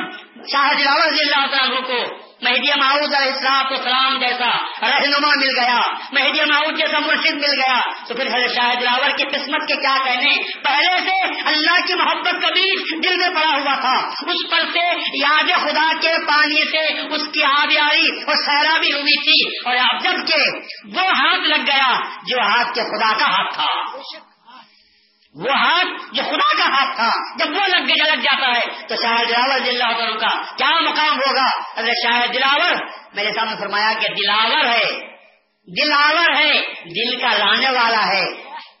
[0.51, 4.49] شاہ رضی اللہ تعالیٰ کو مہدی معاؤد علیہ السلام سلام جیسا
[4.81, 5.79] رہنما مل گیا،
[6.11, 9.97] مہدی معاؤد جیسا مرشد مل گیا۔ تو پھر حضرت شاہ دلاور کی قسمت کے کیا
[10.05, 14.99] کہنے، پہلے سے اللہ کی محبت کبھی دل میں پڑا ہوا تھا۔ اس پر سے
[15.21, 20.27] یاد خدا کے پانی سے اس کی آبیاری اور سیرابی ہوئی تھی۔ اور اب جب
[20.27, 20.57] کے
[20.95, 23.65] وہ ہاتھ لگ گیا، جو ہاتھ کے خدا کا ہاتھ تھا۔
[25.35, 29.23] وہ ہاتھ جو خدا کا ہاتھ تھا، جب وہ لگ لگ جاتا ہے، تو شاہ
[29.27, 32.71] دلاور دلّہ کا کیا مقام ہوگا؟ اگر شاہ دلاور
[33.13, 35.09] میرے سامنے فرمایا کہ دلاور ہے
[35.67, 38.25] دلاور ہے، دل کا لانے والا ہے۔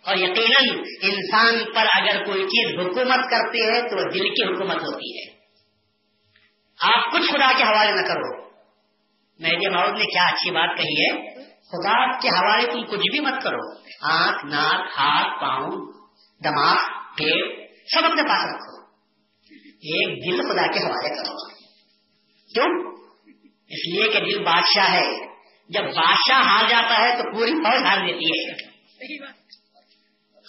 [0.05, 4.75] اور یقیناً انسان پر اگر کوئی چیز حکومت کرتی ہے، تو وہ دل کی حکومت
[4.75, 5.35] ہوتی ہے۔
[6.81, 8.43] آپ کچھ خدا کے حوالے نہ کرو۔
[9.39, 13.43] مہدی محمود نے کیا اچھی بات کہی ہے، خدا کے حوالے تم کچھ بھی مت
[13.43, 15.98] کرو۔ آنکھ، ناک، ہاتھ، پاؤں
[16.43, 16.77] دماغ
[17.17, 18.79] پیڑ سب اپنے پاس رکھو۔
[19.65, 21.49] ایک دل خدا کے حوالے کرو۔
[22.53, 22.99] کیوں؟
[23.67, 25.29] اس لیے کہ دل بادشاہ ہے۔
[25.69, 28.65] جب بادشاہ ہار جاتا ہے تو پوری فوج ہار دیتی ہے۔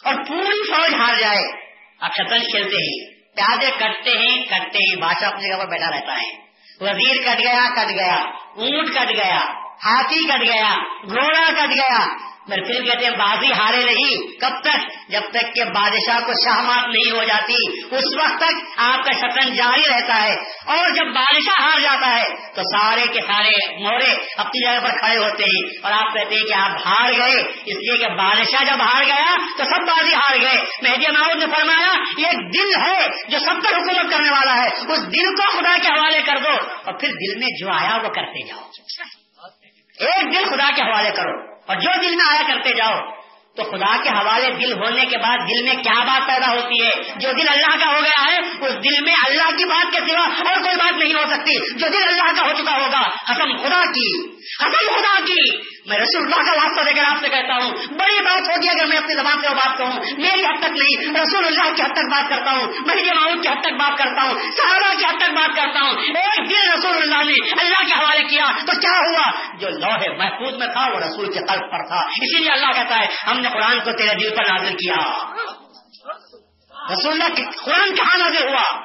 [0.05, 5.29] اور پوری فوج ہار جائے۔ آپ شطرنج کھیلتے ہیں۔ پیادے کٹتے ہیں کٹتے ہیں بادشاہ
[5.29, 6.38] اپنی جگہ پر بیٹھا رہتا ہے۔
[6.81, 8.14] وزیر کٹ گیا کٹ گیا۔
[8.57, 9.38] اونٹ کٹ گیا۔
[9.85, 10.74] ہاتھی کٹ گیا۔
[11.05, 15.64] گھوڑا کٹ گیا۔ پھر پھر کہتے ہیں بازی ہارے نہیں کب تک؟ جب تک کہ
[15.64, 17.55] بادشاہ کو شہمات نہیں ہو جاتی۔
[17.90, 20.35] اس وقت تک آپ کا شطرنج جاری رہتا ہے۔
[20.66, 22.24] اور جب بادشاہ ہار جاتا ہے،
[22.55, 26.42] تو سارے کے سارے مورے اپنی جگہ پر کھڑے ہوتے ہیں۔ اور آپ کہتے ہیں
[26.42, 30.37] کہ آپ ہار گئے۔ اس لیے کہ بادشاہ جب ہار گیا، تو سب بازی ہار
[30.40, 31.92] گئے۔ مہدی محمود نے فرمایا
[32.29, 35.88] ایک دل ہے جو سب پر حکومت کرنے والا ہے۔ اس دل کو خدا کے
[35.88, 38.61] حوالے کر دو۔ اور پھر دل میں جو آیا، وہ کرتے جاؤ۔
[39.98, 43.00] ایک دل خدا کے حوالے کرو۔ اور جو دل میں آیا کرتے جاؤ،
[43.56, 46.90] تو خدا کے حوالے دل ہونے کے بعد دل میں کیا بات پیدا ہوتی ہے؟
[47.16, 50.50] جو دل اللہ کا ہو گیا ہے، اس دل میں اللہ کی بات کے سوا
[50.50, 53.83] اور کوئی بات نہیں ہو سکتی۔ جو دل اللہ کا ہو چکا ہوگا، قسم خدا
[53.83, 54.28] کی،
[54.59, 58.20] قسم خدا کی۔ میں رسول اللہ کا واسطہ دے کر آپ سے کہتا ہوں، بڑی
[58.22, 61.46] بات ہوگی اگر میں اپنی زبان سے وہ بات کہوں۔ میری حد تک نہیں رسول
[61.46, 64.34] اللہ کی حد تک بات کرتا ہوں، مہدی معاون کی حد تک بات کرتا ہوں،
[64.56, 68.24] صحابہ کی حد تک بات کرتا ہوں۔ ایک دن رسول اللہ نے اللہ کے حوالے
[68.24, 71.96] کیا تو کیا ہوا؟ جو لوہے محفوظ میں تھا، وہ رسول کے قلب پر تھا۔
[71.96, 75.24] اسی لیے اللہ کہتا ہے، ہم نے قرآن کو تیرے دل پر نازل کیا۔
[76.92, 78.80] رسول اللہ قرآن کہاں نازل ہوا؟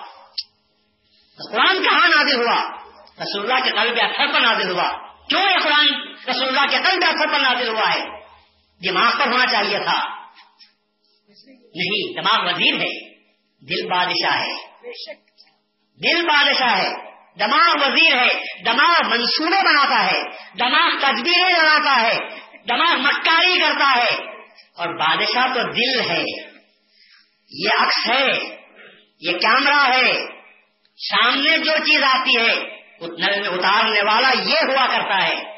[1.52, 2.62] قرآن کہاں نازل ہوا؟
[3.22, 4.92] رسول اللہ کے قلب اثر پر نازل ہوا۔
[5.30, 8.06] کیوں یہ قرآن؟ رسول اللہ کے قلب اثر پر نازل ہوا ہے۔
[8.90, 10.26] دماغ پر ہونا چاہیے تھا۔
[11.76, 13.16] نہیں، دماغ وزیر ہے۔
[13.66, 14.54] دل بادشاہ ہے۔
[15.96, 16.90] دل بادشاہ ہے۔
[17.40, 20.24] دماغ وزیر ہے۔ دماغ منصوبے بناتا ہے۔
[20.60, 22.20] دماغ تجبیریں لگاتا ہے۔
[22.70, 24.32] دماغ مکاری کرتا ہے۔
[24.76, 26.24] اور بادشاہ تو دل ہے۔
[27.50, 28.56] یہ عکس ہے۔
[29.20, 30.14] یہ کیمرہ ہے۔
[30.96, 35.55] سامنے جو چیز آتی ہے اتارنے والا یہ ہوا کرتا ہے۔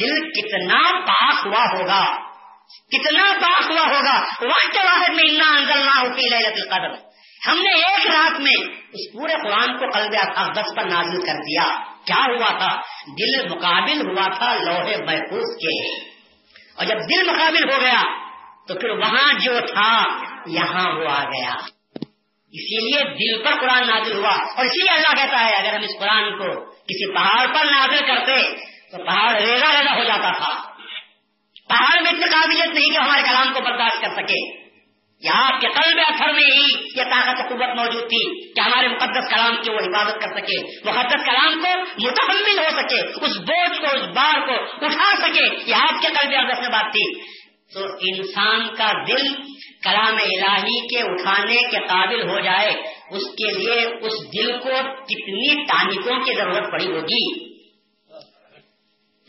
[0.00, 2.16] دل کتنا پاک ہوا ہوگا،
[2.92, 7.06] کتنا پاک ہوا ہوگا۔ واقع واحد میں اتنا انزل نہ ہوتی لہلت القدر۔
[7.48, 11.62] ہم نے ایک رات میں اس پورے قرآن کو قلب اقدس پر نازل کر دیا۔
[12.04, 16.00] کیا ہوا تھا؟ دل مقابل ہوا تھا لوہے محفوظ کے۔
[16.76, 18.02] اور جب دل مقابل ہو گیا،
[18.68, 20.04] تو پھر وہاں جو تھا،
[20.46, 21.50] یہاں وہ آ گیا۔
[22.52, 25.82] اسی لیے دل پر قرآن نازل ہوا۔ اور اسی لیے اللہ کہتا ہے، اگر ہم
[25.82, 30.52] اس قرآن کو کسی پہاڑ پر نازل کرتے تو پہاڑ ریزا ریزا ہو جاتا تھا۔
[31.68, 34.66] پہاڑ میں اتنی قابلیت نہیں کہ ہمارے کلام کو برداشت کر سکے۔
[35.22, 39.56] یہاں کے قلب اثر میں ہی یہ طاقت قوت موجود تھی کہ ہمارے مقدس کلام
[39.62, 44.08] کی وہ حفاظت کر سکے، مقدس کلام کو متحمل ہو سکے، اس بوجھ کو، اس
[44.14, 47.36] بار کو اٹھا سکے۔ یہ آپ کے قلب اثر میں بات تھی۔
[47.74, 49.34] تو انسان کا دل
[49.82, 52.70] کلام الہی کے اٹھانے کے قابل ہو جائے،
[53.10, 54.70] اس کے لیے اس دل کو
[55.04, 57.45] کتنی ٹانکوں کی ضرورت پڑی ہوگی۔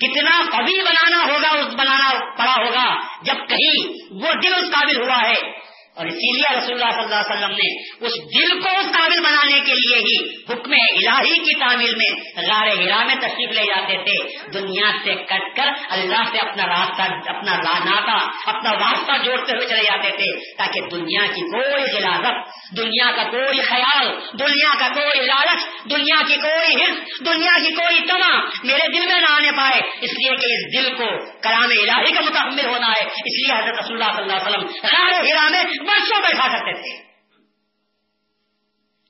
[0.01, 5.21] کتنا قوی بنانا ہوگا، اس بنانا پڑا ہوگا جب کہیں وہ دل اس قابل ہوا
[5.21, 5.66] ہے۔
[5.97, 7.69] اور اسی لیے رسول اللہ صلی اللہ علیہ وسلم نے
[8.05, 12.12] اس دل کو اس قابل بنانے کے لیے ہی حکم الہی کی تعمیل میں
[12.47, 17.29] غار ہرا میں تشریف لے جاتے تھے۔ دنیا سے کٹ کر اللہ سے اپنا راستہ،
[17.29, 23.12] اپنا ناتا اپنا واسطہ جوڑتے ہوئے چلے جاتے تھے تاکہ دنیا کی کوئی غلاظت دنیا
[23.15, 24.07] کا کوئی خیال،
[24.39, 29.21] دنیا کا کوئی لالچ، دنیا کی کوئی حص دنیا کی کوئی تما میرے دل میں
[29.21, 33.03] نہ آنے پائے۔ اس لیے کہ اس دل کو کلام الہی کا متحمل ہونا ہے۔
[33.03, 36.73] اس لیے حضرت رسول اللہ صلی اللہ علیہ وسلم غار ہرا میں برسوں بیٹھا کرتے
[36.73, 37.04] تھے۔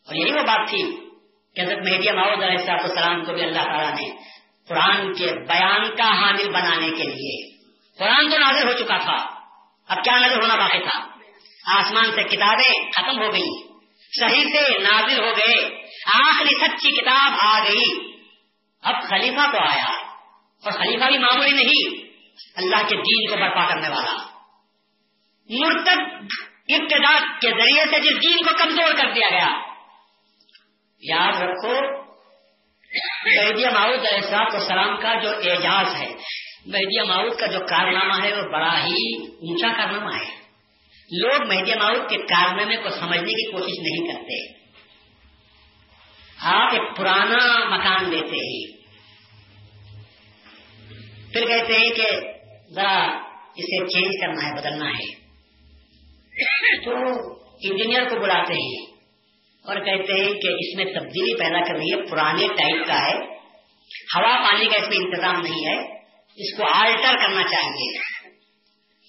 [0.06, 0.96] اور یہی وہ بات تھی
[1.56, 4.18] کہ حضرت مہدی ماؤد علیہ السلام کو بھی اللہ تعالیٰ نے
[4.68, 7.58] قرآن کے بیان کا حامل بنانے کے لیے
[7.98, 9.42] قرآن تو نازل ہو چکا تھا،
[9.88, 11.00] اب کیا نازل ہونا باقی تھا؟
[11.80, 13.78] آسمان سے کتابیں ختم ہو گئی
[14.20, 18.18] صحیح سے نازل ہو گئے، آخری سچی کتاب آ گئی۔
[18.82, 19.92] اب خلیفہ تو آیا،
[20.64, 22.08] اور خلیفہ بھی معمولی نہیں،
[22.56, 24.14] اللہ کے دین کو برپا کرنے والا۔
[25.50, 26.28] مرتب
[26.70, 29.48] ابتدا کے ذریعے سے جس دین کو کمزور کر دیا گیا۔
[31.02, 31.98] یاد رکھو
[33.74, 36.08] ماؤد علیہ السلام کا جو اعجاز ہے
[36.66, 40.38] مہدیہ ماؤد کا جو کارنامہ ہے، وہ بڑا ہی اونچا کارنامہ ہے۔
[41.12, 44.54] لوگ مہدی ماؤد کے کارنامے کو سمجھنے کی کوشش نہیں کرتے۔
[46.40, 48.78] آپ ایک پرانا مکان دیتے ہیں۔
[51.34, 52.04] پھر کہتے ہیں کہ
[52.72, 53.18] ذرا
[53.56, 55.27] اسے چینج کرنا ہے، بدلنا ہے۔
[56.86, 56.92] تو
[57.62, 58.96] انجینئر کو بلاتے ہیں
[59.64, 63.38] اور کہتے ہیں کہ اس میں تبدیلی پیدا کر رہی ہے، پرانے ٹائپ کا ہے۔
[64.16, 65.98] ہوا پانی کا اس میں انتظام نہیں ہے۔
[66.36, 68.00] اس کو آلٹر کرنا چاہیے۔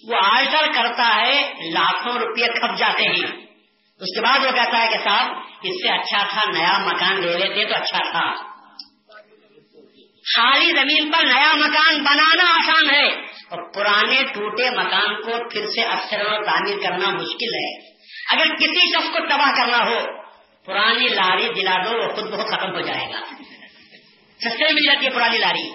[0.08, 3.46] وہ آلٹر کرتا ہے، لاکھوں روپئے کھپ جاتے ہیں۔
[4.00, 7.38] اس کے بعد وہ کہتا ہے کہ صاحب، اس سے اچھا تھا، نیا مکان لے
[7.38, 8.48] لیتے تو اچھا تھا۔
[10.36, 15.82] خالی زمین پر نیا مکان بنانا آسان ہے۔ اور پرانے ٹوٹے مکان کو پھر سے
[15.82, 17.88] اکثر اور تعمیر کرنا مشکل ہے۔
[18.30, 19.98] اگر کسی شخص کو تباہ کرنا ہو،
[20.64, 23.20] پرانی لاری دلا دو، وہ خود بہت ختم ہو جائے گا۔
[24.40, 25.70] سستے مل جاتی ہے پرانی لاری۔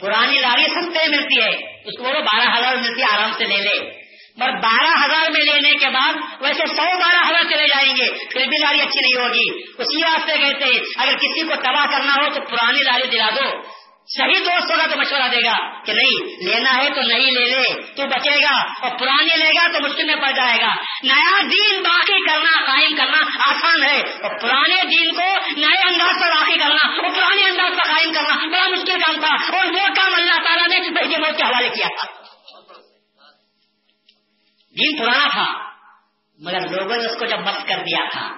[0.00, 4.04] پرانی لاری سستے ملتی ہے، اس کو بارہ ہزار ملتی ہے آرام سے لے لے۔
[4.36, 8.46] بس بارہ ہزار میں لینے کے بعد ویسے سو بارہ ہزار چلے جائیں گے، پھر
[8.46, 12.34] بھی لاری اچھی نہیں ہوگی۔ اسی واسطے کہتے ہیں، اگر کسی کو تباہ کرنا ہو
[12.34, 13.73] تو پرانی لاری دلا دو۔
[14.06, 17.92] صحیح دوست ہوگا تو مشورہ دے گا کہ نہیں، لینا ہے تو نہیں لے لے،
[17.92, 21.82] تو بچے گا اور پرانی لے گا تو مشکل میں پڑ جائے گا۔ نیا دین
[21.82, 23.18] باقی کرنا، قائم کرنا
[23.50, 27.92] آسان ہے۔ اور پرانے دین کو نئے انداز پر باقی کرنا، اور پرانے انداز پر
[27.92, 31.44] قائم کرنا بڑا مشکل کام تھا۔ اور وہ کام اللہ تعالیٰ نے بھائی موت کے
[31.44, 32.24] حوالے کیا تھا۔
[34.70, 35.70] دین پرانا تھا،
[36.38, 38.30] مگر لوگوں نے اس کو جب بس کر دیا تھا،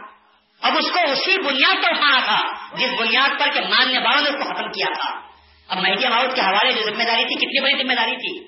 [0.62, 4.28] اب اس کو اسی بنیاد پر اٹھانا تھا، جس بنیاد پر کہ ماننے والوں نے
[4.28, 5.26] اس کو ختم کیا تھا۔
[5.68, 8.46] اب مہدی ماؤت کے حوالے جو ذمہ داری تھی، کتنی بڑی ذمہ داری تھی؟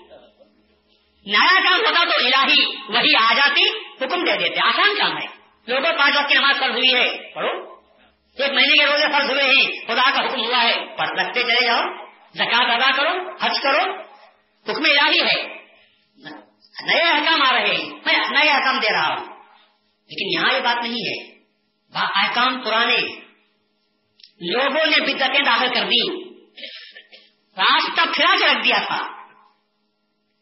[1.26, 3.62] نیا کام ہوتا تو الہی، وہی آ جاتی
[4.04, 5.26] حکم دے دیتے، آسان کام ہے۔
[5.66, 7.74] لوگوں پانچ وقت کی نماز فرض ہوئی ہے، پڑھو۔
[8.38, 11.66] ایک مہینے کے روزے فرض ہوئے ہیں، خدا کا حکم ہوا ہے۔ پڑھ رکھتے چلے
[11.66, 11.82] جاؤ
[12.34, 14.00] زکات ادا کرو، حج کرو۔
[14.72, 15.42] حکم الہی ہے۔
[16.86, 19.26] نئے احکام آ رہے ہیں، میں نئے احکام دے رہا ہوں۔
[20.06, 21.38] لیکن یہاں یہ بات نہیں ہے۔
[21.94, 22.96] احکام پرانے،
[24.40, 26.27] لوگوں نے بدتیں داخل کر دی
[27.58, 29.06] راستہ پھرا کے رکھ دیا تھا۔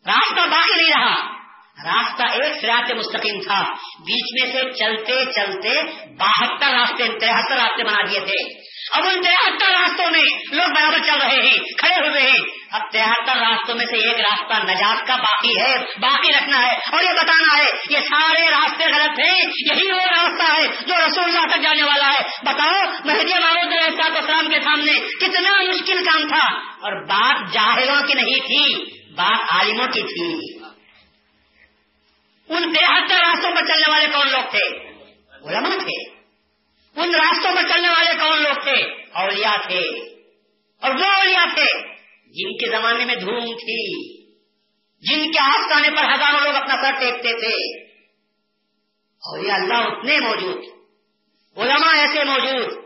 [0.07, 1.36] راستہ باقی نہیں رہا۔
[1.85, 3.63] راستہ ایک سراط مستقیم تھا۔
[4.07, 5.83] بیچ میں سے چلتے چلتے
[6.19, 11.23] بہتر راستے تہتر راستے بنا دیے تھے۔ اب ان تہتر راستوں میں لوگ برابر چل
[11.23, 12.39] رہے ہیں، کھڑے ہوئے ہیں۔
[12.71, 17.03] اب تہتر راستوں میں سے ایک راستہ نجات کا باقی ہے، باقی رکھنا ہے۔ اور
[17.03, 21.55] یہ بتانا ہے، یہ سارے راستے غلط ہیں، یہی وہ راستہ ہے جو رسول اللہ
[21.55, 27.05] تک جانے والا ہے۔ بتاؤ، مہدی محمود السلام کے سامنے کتنا مشکل کام تھا۔ اور
[27.05, 30.56] بات جاہلوں کی نہیں تھی، بات عالموں کی تھی۔
[32.49, 34.89] ان تہتر راستوں پر چلنے والے کون لوگ تھے؟
[35.49, 36.11] علماء تھے۔
[37.01, 38.83] ان راستوں پر چلنے والے کون لوگ تھے؟
[39.13, 39.81] اولیاء تھے۔
[40.83, 41.89] اور وہ اولیاء تھے
[42.27, 44.17] جن کے زمانے میں دھوم تھی۔
[44.99, 47.87] جن کے ہاتھ آنے پر ہزاروں لوگ اپنا سر ٹیکتے تھے۔
[49.01, 50.65] اور یہ اللہ اتنے موجود۔
[51.57, 52.85] علماء ایسے موجود۔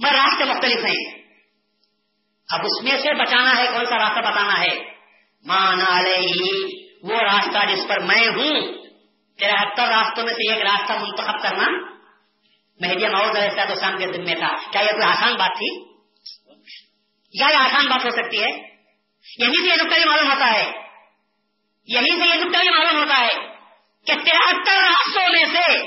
[0.00, 1.22] میں راستے مختلف ہیں۔
[2.48, 4.78] اب اس میں سے بچانا ہے، کون سا راستہ بتانا ہے؟
[5.44, 8.72] مان علیہ وہ راستہ جس پر میں ہوں
[9.38, 11.68] ترہتر راستوں میں سے ایک راستہ منتخب کرنا
[12.80, 15.84] مہدی ماؤد علیہ تو شام کے دن میں تھا۔ کیا یہ کوئی آسان بات تھی؟
[17.34, 18.50] یا یہ آسان بات ہو سکتی ہے؟
[19.38, 20.70] یہیں سے یہ نقطہ بھی معلوم ہوتا ہے،
[21.86, 23.38] یہیں سے یہ نقطہ بھی معلوم ہوتا ہے
[24.06, 25.78] کہ ترہتر راستوں میں سے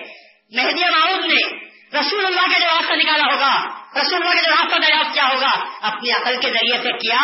[0.51, 1.65] مہدی ماؤد نے
[1.99, 5.51] رسول اللہ کا جو راستہ نکالا ہوگا، رسول اللہ کا جو راستہ دریافت کیا ہوگا،
[5.81, 7.17] اپنی عقل کے ذریعے سے کیا،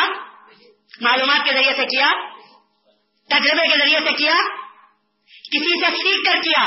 [1.02, 2.12] معلومات کے ذریعے سے کیا
[3.32, 4.36] تجربے کے ذریعے سے کیا؟
[5.52, 6.66] کسی سے سیکھ کر کیا؟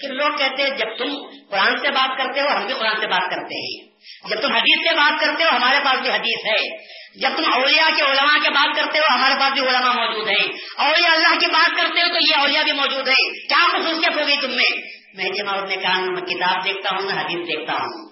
[0.00, 1.16] پھر لوگ کہتے ہیں، جب تم
[1.50, 3.90] قرآن سے بات کرتے ہو، ہم بھی قرآن سے بات کرتے ہیں۔
[4.30, 6.78] جب تم حدیث سے بات کرتے ہو، ہمارے پاس بھی حدیث ہے۔
[7.20, 10.46] جب تم اولیاء کے علماء کے بات کرتے ہو، ہمارے پاس بھی علماء موجود ہیں۔
[10.76, 14.40] اولیاء اللہ کی بات کرتے ہو، تو یہ اولیاء بھی موجود ہے کیا خصوصیت ہوگی
[14.40, 18.09] تم میں؟ میں جماعت نے کہا میں کتاب دیکھتا ہوں نہ حدیث دیکھتا ہوں۔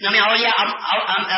[0.00, 0.62] نہ میں اولیاء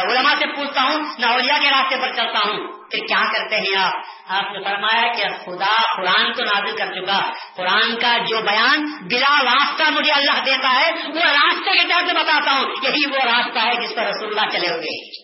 [0.02, 3.76] علماء سے پوچھتا ہوں نہ اولیاء کے راستے پر چلتا ہوں پھر کیا کرتے ہیں
[3.76, 3.92] آپ؟
[4.28, 7.20] آپ نے فرمایا کہ خدا قرآن کو نازل کر چکا۔
[7.56, 12.14] قرآن کا جو بیان بلا راستہ مجھے اللہ دیتا ہے، وہ راستے کے طرف سے
[12.14, 15.22] بتاتا ہوں۔ یہی وہ راستہ ہے جس پر رسول اللہ چلے ہوئے۔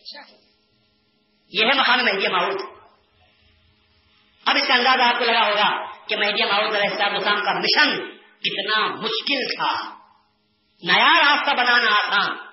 [1.53, 2.57] یہ ہے مقام مہدی ماؤد۔
[4.47, 7.97] اب اس کا اندازہ آپ کو لگا ہوگا کہ مہدی ماؤد علیہ السلام کا مشن
[8.41, 9.91] کتنا مشکل تھا۔
[10.83, 12.48] نیا راستہ بنانا آسان۔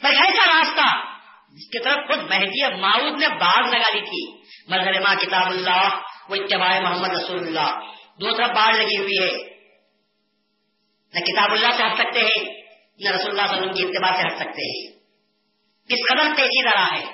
[0.00, 1.10] بھائی ایسا راستہ۔
[1.54, 6.00] جس کی طرف خود مہدی ماؤد نے باغ لگا دی تھی۔ مظہر ماں کتاب اللہ،
[6.28, 7.80] وہ اتباع محمد رسول اللہ۔
[8.20, 9.50] دو طرف باڑ لگی ہوئی ہے۔
[11.14, 12.44] نہ کتاب اللہ سے ہٹ سکتے ہیں،
[12.98, 15.00] نہ رسول اللہ صلی اللہ علیہ وسلم کی اتباع سے ہٹ سکتے ہیں۔
[15.88, 17.04] کس قدر تیزی رہا ہے۔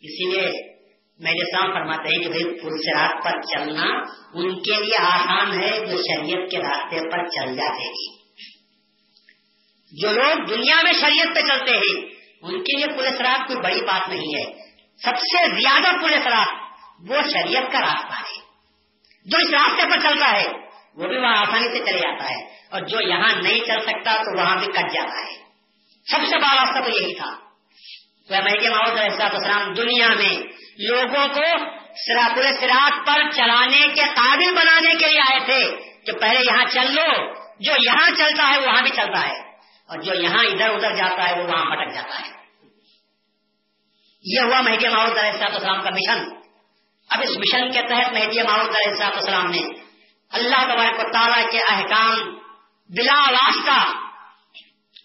[0.00, 0.74] اسی لیے
[1.18, 3.86] میرے سام فرماتے ہیں کہ بھائی پولیس رات پر چلنا
[4.34, 8.13] ان کے لیے آسان ہے جو شریعت کے راستے پر چل جاتے ہیں۔
[10.02, 12.06] جو لوگ دنیا میں شریعت پہ چلتے ہیں،
[12.42, 14.52] ان کے لیے پولیس رات کوئی بڑی بات نہیں ہے۔
[15.02, 16.54] سب سے زیادہ پولیس رات
[17.10, 18.40] وہ شریعت کا راستہ ہے۔
[19.24, 20.46] جو اس راستے پر چلتا ہے،
[20.94, 24.38] وہ بھی وہاں آسانی سے چلے جاتا ہے۔ اور جو یہاں نہیں چل سکتا، تو
[24.38, 25.36] وہاں بھی کٹ جاتا ہے۔
[26.10, 27.30] سب سے بڑا راستہ تو یہی تھا۔
[29.32, 30.42] اسلام دنیا میں
[30.78, 31.68] لوگوں کو
[32.34, 35.76] پورے سراط پر چلانے کے قابل بنانے کے لیے آئے تھے
[36.06, 39.43] کہ پہلے یہاں چل لو۔ جو یہاں چلتا ہے، وہاں بھی چلتا ہے۔
[39.88, 42.44] اور جو یہاں ادھر ادھر جاتا ہے وہ وہاں بھٹک جاتا ہے۔
[44.24, 46.24] یہ ہوا مہدی محمود علیہ السلاط اسلام کا مشن۔
[47.10, 49.62] اب اس مشن کے تحت مہدی محمود علیہ السلاط اسلام نے
[50.30, 52.34] اللہ تبارک و تعالیٰ کے احکام
[52.88, 53.92] بلا واسطہ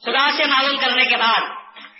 [0.06, 1.42] خدا سے معلوم کرنے کے بعد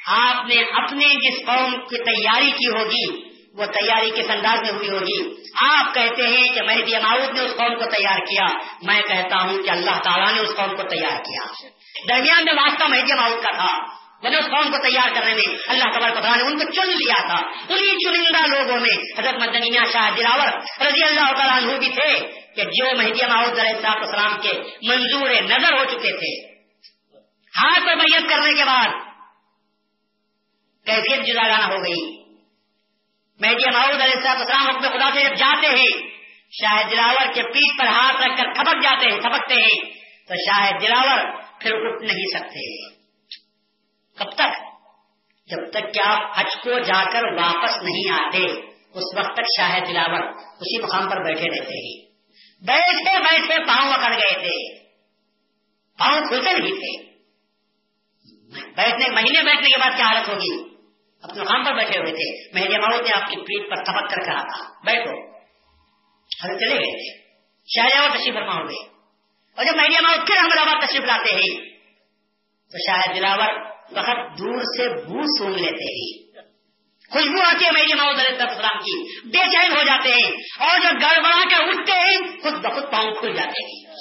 [0.08, 4.90] آپ نے اپنے جس قوم کی تیاری کی ہوگی، وہ تیاری کس انداز میں ہوئی
[4.90, 8.46] ہوگی؟ آپ کہتے ہیں کہ مہدی معاؤد نے اس قوم کو تیار کیا۔
[8.82, 11.70] میں کہتا ہوں کہ اللہ تعالیٰ نے اس قوم کو تیار کیا۔
[12.10, 15.58] درمیان میں واسطہ مہدی معاؤد کا تھا میں نے اس قوم کو تیار کرنے میں
[15.68, 19.80] اللہ قبر کو نے ان کو چن لیا تھا۔ انہیں چنندہ لوگوں میں حضرت مدنیہ
[19.94, 20.48] شاہ دلاور
[20.88, 24.52] رضی اللہ تعالیٰ عنہ بھی تھے کہ جو مہدی معاؤد علیہ السلام کے
[24.88, 26.54] منظور نظر ہو چکے تھے۔
[27.58, 28.88] ہاتھ پر میت کرنے کے بعد
[30.86, 32.24] کیفیت جدا جانا ہو گئی۔
[33.40, 36.10] مہدی محمود علیہ السلام حکم خدا سے جب جاتے ہیں،
[36.52, 39.92] شاہ دلاور کے پیٹ پر ہاتھ رکھ کر تھپک جاتے ہیں، تھپکتے ہیں۔
[40.28, 42.90] تو شاہ دلاور پھر اٹھ نہیں سکتے۔
[44.16, 44.64] کب تک؟
[45.48, 48.62] جب تک کہ آپ حج کو جا کر واپس نہیں آتے،
[48.94, 52.10] اس وقت تک شاہ دلاور اسی مقام پر بیٹھے رہتے ہیں
[52.62, 54.84] بیٹھے بیٹھے پاؤں اکڑ گئے تھے۔
[55.98, 57.10] پاؤں کھلتے نہیں تھے۔
[58.76, 60.76] بیٹھنے، مہینے بیٹھنے کے بعد کیا حالت ہوگی؟
[61.22, 64.26] اپنے مقام پر بیٹھے ہوئے تھے۔ مہدی ماؤ نے آپ کی پیٹ پر تھپک کر
[64.26, 65.30] کہا تھا، بیٹھو۔
[66.44, 67.30] ہم چلے گئے تھے۔
[67.68, 68.89] شاہجہاں تشریف فرما ہو گئے
[69.60, 71.70] اور جب مہدی ماؤ پھر احمد آباد تشریف لاتے ہیں،
[72.72, 73.54] تو شاید دلاور
[73.92, 76.42] بہت دور سے بو سونگ لیتے ہیں۔
[77.12, 81.44] خوشبو آتی ہے مہدی ماؤ السلام کی۔ بے چین ہو جاتے ہیں اور جب گڑبڑا
[81.50, 83.92] کے اٹھتے ہیں، خود بخود پاؤں کھل جاتے ہیں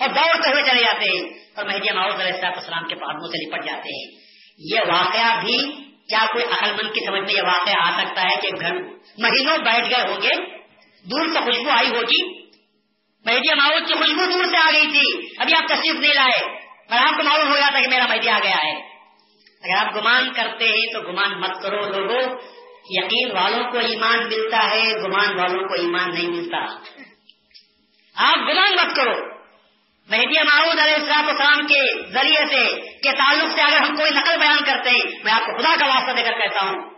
[0.00, 3.66] اور دوڑتے ہوئے چلے جاتے ہیں اور مہدی ماؤد علیہ السلام کے پادموں سے لپٹ
[3.66, 4.20] جاتے ہیں۔
[4.58, 5.58] یہ واقعہ بھی
[6.08, 8.74] کیا کوئی عقل مند کی سمجھ میں یہ واقعہ آ سکتا ہے کہ گھر
[9.18, 10.58] مہینوں بیٹھ گئے ہوں گے،
[11.10, 12.37] دور سے خوشبو آئی ہوگی
[13.28, 16.44] مہدی ماؤد کی خوشبو دور سے آ گئی تھی۔ ابھی آپ تشریف نہیں لائے۔
[16.90, 18.72] اور آپ کو معلوم ہو جاتا کہ میرا مہدی آ گیا ہے۔
[19.62, 22.22] اگر آپ گمان کرتے ہیں تو گمان مت کرو لوگوں۔
[22.90, 26.58] یقین والوں کو ایمان ملتا ہے، گمان والوں کو ایمان نہیں ملتا۔
[28.14, 29.14] آپ گمان مت کرو۔
[30.10, 34.38] مہدی معود علیہ السلام السلام کے ذریعے سے، کے تعلق سے اگر ہم کوئی نقل
[34.38, 36.90] بیان کرتے ہیں، میں آپ کو خدا کا واسطہ دے کر کہتا ہوں۔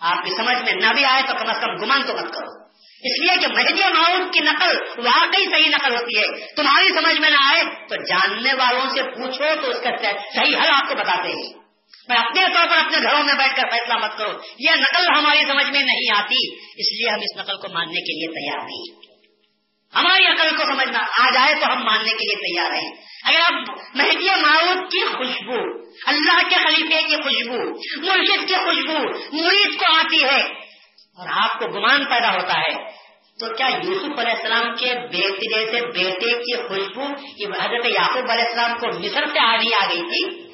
[0.00, 2.67] آپ کی سمجھ میں نہ بھی آئے تو کم از کم گمان تو مت کرو۔
[2.98, 7.30] اس لیے کہ مہدی معاون کی نقل واقعی صحیح نقل ہوتی ہے۔ تمہاری سمجھ میں
[7.30, 9.90] نہ آئے تو جاننے والوں سے پوچھو تو اس کا
[10.34, 11.52] صحیح حل آپ کو بتاتے ہیں۔
[12.08, 15.40] میں اپنے طور پر اپنے گھروں میں بیٹھ کر فیصلہ مت کرو۔ یہ نقل ہماری
[15.40, 19.08] سمجھ میں نہیں آتی، اس لیے ہم اس نقل کو ماننے کے لیے تیار نہیں۔
[19.94, 22.90] ہماری عقل کو سمجھنا آ جائے تو ہم ماننے کے لیے تیار ہیں۔
[23.24, 27.70] اگر آپ مہدی معروف کی خوشبو، اللہ کے خلیفے کی خوشبو،
[28.06, 28.98] مرشد کی خوشبو،
[29.32, 30.57] مرید کو آتی ہے
[31.50, 32.72] آپ کو گمان پیدا ہوتا ہے،
[33.40, 37.02] تو کیا یوسف علیہ السلام کے بیٹے سے بیٹے کی خوشبو
[37.60, 40.48] حضرت یعقوب علیہ السلام کو مصر سے آگے آ گئی تھی؟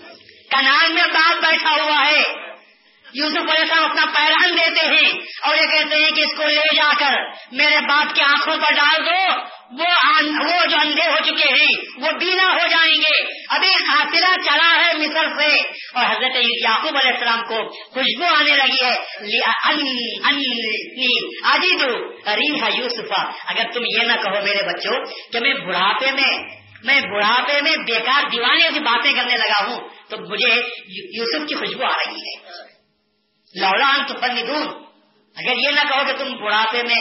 [0.51, 2.44] کنال میں باپ بیٹھا ہوا ہے۔
[3.15, 5.13] یوسف علیہ السلام اپنا پیران دیتے ہیں
[5.43, 7.15] اور یہ کہتے ہیں کہ اس کو لے جا کر
[7.53, 9.41] میرے باپ کی آنکھوں پر ڈال دو۔
[9.71, 9.85] وہ
[10.41, 14.93] وہ جو اندھے ہو چکے ہیں، وہ بینا ہو جائیں گے۔ ابھی قافلہ چلا ہے
[14.95, 15.61] مصر سے۔
[15.95, 18.95] اور حضرت یعقوب علیہ السلام کو خوشبو آنے لگی ہے۔
[21.45, 26.39] آجی دو ریحا یوسفا۔ اگر تم یہ نہ کہو میرے بچوں کہ میں بڑھاپے میں
[26.85, 30.55] میں بڑھاپے میں بیکار دیوانے کی باتیں کرنے لگا ہوں، تو مجھے
[31.19, 32.74] یوسف کی خوشبو آ رہی ہے۔
[33.55, 34.67] لولان تو فن دور
[35.37, 37.01] اگر یہ نہ کہو کہ تم بڑھاپے میں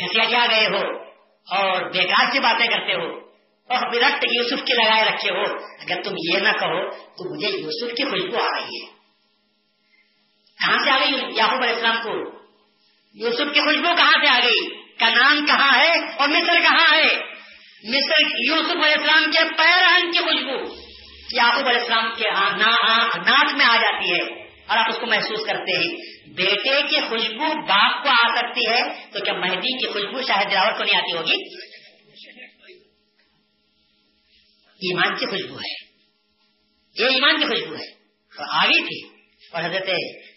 [0.00, 1.06] گھسیا جا گئے ہو
[1.48, 3.06] اور بیکار سی باتیں کرتے ہو،
[3.70, 5.42] اور برٹ یوسف کی لگائے رکھے ہو،
[5.80, 8.86] اگر تم یہ نہ کہو تو مجھے یوسف کی خوشبو آ رہی ہے۔
[10.58, 12.14] کہاں سے آ گئی یعقوب علیہ السلام کو؟
[13.14, 14.68] یوسف کی خوشبو کہاں سے آ گئی؟
[14.98, 17.14] کا نام کہاں ہے اور مصر کہاں ہے؟
[17.84, 20.74] مصر یوسف علیہ السلام کے پیرہن کی خوشبو۔
[21.32, 25.06] یعقوب علیہ السلام کے ہاں، ناک ہاں، میں آ جاتی ہے۔ اور آپ اس کو
[25.06, 25.96] محسوس کرتے ہیں۔
[26.34, 30.78] بیٹے کی خوشبو باپ کو آ سکتی ہے، تو کیا مہدی کی خوشبو شاید دراوٹ
[30.78, 31.56] کو نہیں آتی ہوگی۔
[34.68, 35.86] ایمان کی خوشبو ہے۔
[36.98, 37.90] یہ ایمان کی خوشبو ہے۔
[38.36, 39.08] تو آگے تھی
[39.52, 39.86] اور حضرت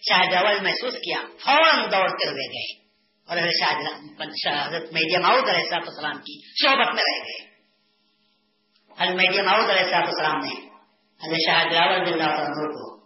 [0.08, 2.80] شاہد محسوس کیا، فوراً دوڑتے ہوئے گئے۔
[3.20, 7.50] اور حضرت مہدی ماؤد علیہ السلام کی صحبت میں رہ گئے۔
[9.00, 10.66] حضرت مہدی ماؤد علیہ السلام نے
[11.26, 12.99] حضرت شاہ دلاور اللہ کو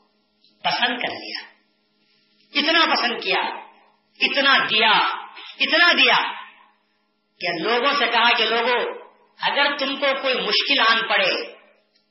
[0.65, 1.55] پسند کر لیا۔
[2.55, 3.41] اتنا پسند کیا،
[4.21, 4.91] اتنا دیا
[5.61, 6.33] اتنا دیا
[7.41, 8.95] کہ لوگوں سے کہا کہ لوگوں،
[9.41, 11.55] اگر تم کو کوئی مشکل آن پڑے،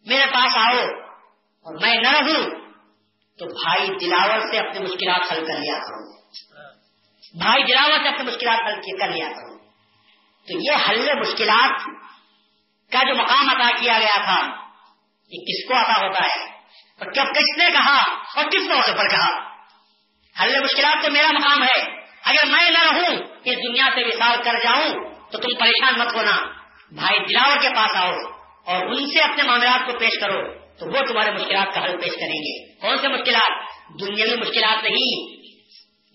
[0.05, 0.77] میرے پاس آؤ
[1.65, 2.49] اور میں نہ رہوں،
[3.39, 6.13] تو بھائی دلاور سے اپنی مشکلات حل کر لیا کرو۔
[7.39, 9.57] بھائی دلاور سے اپنی مشکلات حل کر لیا کرو۔
[10.47, 11.85] تو یہ حل مشکلات
[12.91, 14.67] کا جو مقام عطا کیا گیا تھا،
[15.29, 16.62] یہ کس کو عطا ہوتا ہے؟
[16.99, 17.97] اور کب کس نے کہا
[18.35, 19.53] اور کس موقع پر کہا؟
[20.43, 21.81] حل مشکلات تو میرا مقام ہے۔
[22.23, 24.93] اگر میں نہ رہوں، اس دنیا سے وشال کر جاؤں،
[25.31, 26.37] تو تم پریشان مت ہونا۔
[26.91, 28.11] بھائی دلاور کے پاس آؤ
[28.65, 30.41] اور ان سے اپنے معاملات کو پیش کرو،
[30.79, 33.51] تو وہ تمہارے مشکلات کا حل پیش کریں گے۔ کون سے مشکلات؟
[33.99, 35.35] دنیا مشکلات نہیں،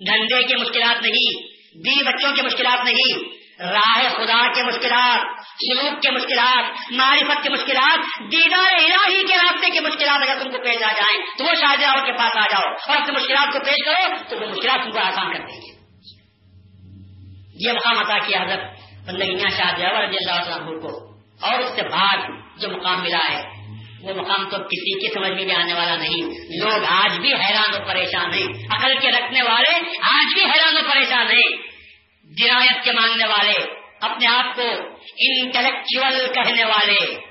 [0.07, 1.43] دھندے کی مشکلات نہیں،
[1.85, 7.99] بیوی بچوں کی مشکلات نہیں راہ خدا کے مشکلات، سلوک کے مشکلات، معرفت کے مشکلات،
[8.33, 12.07] دیدار الہی کے راستے کی مشکلات اگر تم کو پیش آ جائیں، تو وہ شاہجہاں
[12.07, 14.99] کے پاس آ جاؤ اور اپنے مشکلات کو پیش کرو، تو وہ مشکلات تم کو
[14.99, 15.79] آسان کر دیں گے۔
[17.55, 18.61] یہ مقام عطا کیا حضرت
[19.07, 21.09] بندگیاں شاہجہاں رضی اللہ عنہ کو۔
[21.43, 22.17] اور اس سے بعد
[22.61, 23.43] جو مقام ملا ہے،
[24.03, 26.23] وہ مقام تو کسی کی سمجھ میں بھی آنے والا نہیں۔
[26.61, 30.81] لوگ آج بھی حیران و پریشان ہیں، عقل کے رکھنے والے آج بھی حیران و
[30.91, 31.68] پریشان ہیں۔
[32.31, 33.65] درایت کے مانگنے والے،
[34.01, 34.63] اپنے آپ کو
[35.19, 37.29] انٹلیکچل کہنے والے،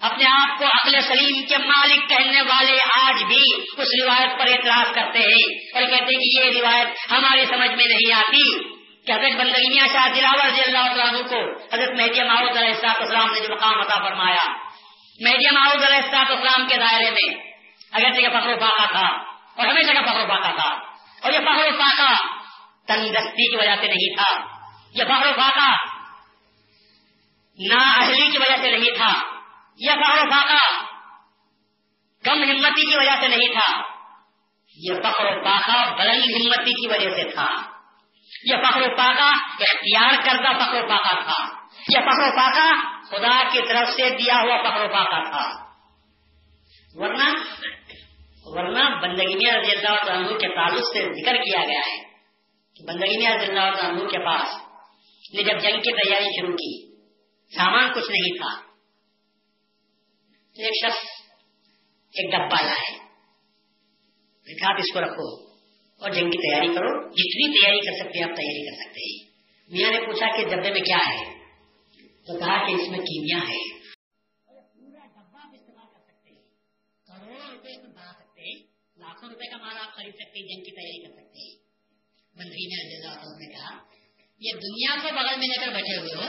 [0.00, 3.42] اپنے آپ کو عقل سلیم کے مالک کہنے والے آج بھی
[3.78, 7.86] اس روایت پر اعتراض کرتے ہیں اور کہتے ہیں کہ یہ روایت ہماری سمجھ میں
[7.86, 8.70] نہیں آتی۔
[9.06, 13.40] کہ حضرت بندگیاں شاہ دلاور رضی اللہ عنہ کو حضرت مہدی معاوض علیہ السلام نے
[13.40, 14.52] جو مقام عطا فرمایا،
[15.20, 17.42] مہدی معاوض علیہ السلام کے دائرے میں
[17.92, 19.06] اگر جگہ فخر و فاقہ تھا
[19.56, 20.68] اور ہمیشہ کا فخر و فاقہ تھا
[21.22, 22.39] اور یہ فخر و فاقہ
[22.88, 24.46] تندرستی کی وجہ سے نہیں تھا
[24.94, 25.70] یہ فخر و فاقہ
[27.58, 29.12] نا اہلی کی وجہ سے نہیں تھا
[29.78, 30.84] یہ فخر و فاقہ
[32.24, 33.82] کم ہمتی کی وجہ سے نہیں تھا
[34.76, 37.46] یہ فخر و فاقہ بلند ہمتی کی وجہ سے تھا
[38.44, 41.44] یہ فخر و پاکا اختیار کردہ فخر و پاکا تھا
[41.88, 42.70] یہ فخر و پاکا
[43.10, 45.48] خدا کی طرف سے دیا ہوا فخر و پاکا تھا۔
[46.94, 47.28] ورنہ
[48.44, 52.09] ورنہ بندگی میں رضی اللہ عنہ کے تعلق سے ذکر کیا گیا ہے۔
[52.80, 54.48] کہ بندگی اللہ عنہ کے پاس۔
[55.34, 56.96] نے جب جنگ کی تیاری شروع کی،
[57.56, 58.60] سامان کچھ نہیں تھا۔
[60.54, 61.04] ایک شخص،
[62.12, 63.10] ایک ڈبا لائے
[64.66, 65.52] آپ اس کو رکھو
[66.02, 69.30] اور جنگ کی تیاری کرو۔ جتنی تیاری کر سکتے ہیں، آپ تیاری کر سکتے ہیں۔
[69.68, 71.24] میاں نے پوچھا کہ ڈبے میں کیا ہے؟
[72.26, 73.78] تو کہا کہ اس میں کیمیا ہے۔
[74.46, 76.42] پورا ڈبا آپ استعمال کر سکتے ہیں۔
[77.06, 78.62] کروڑوں روپے بنا سکتے ہیں۔
[78.96, 81.59] لاکھوں روپے کا مال آپ خرید سکتے ہیں، جنگ کی تیاری کر سکتے ہیں۔
[82.40, 82.82] منتری نے
[83.38, 83.72] نے کہا
[84.40, 86.28] یہ دنیا کو بغل میں لے کر بیٹھے ہوئے ہو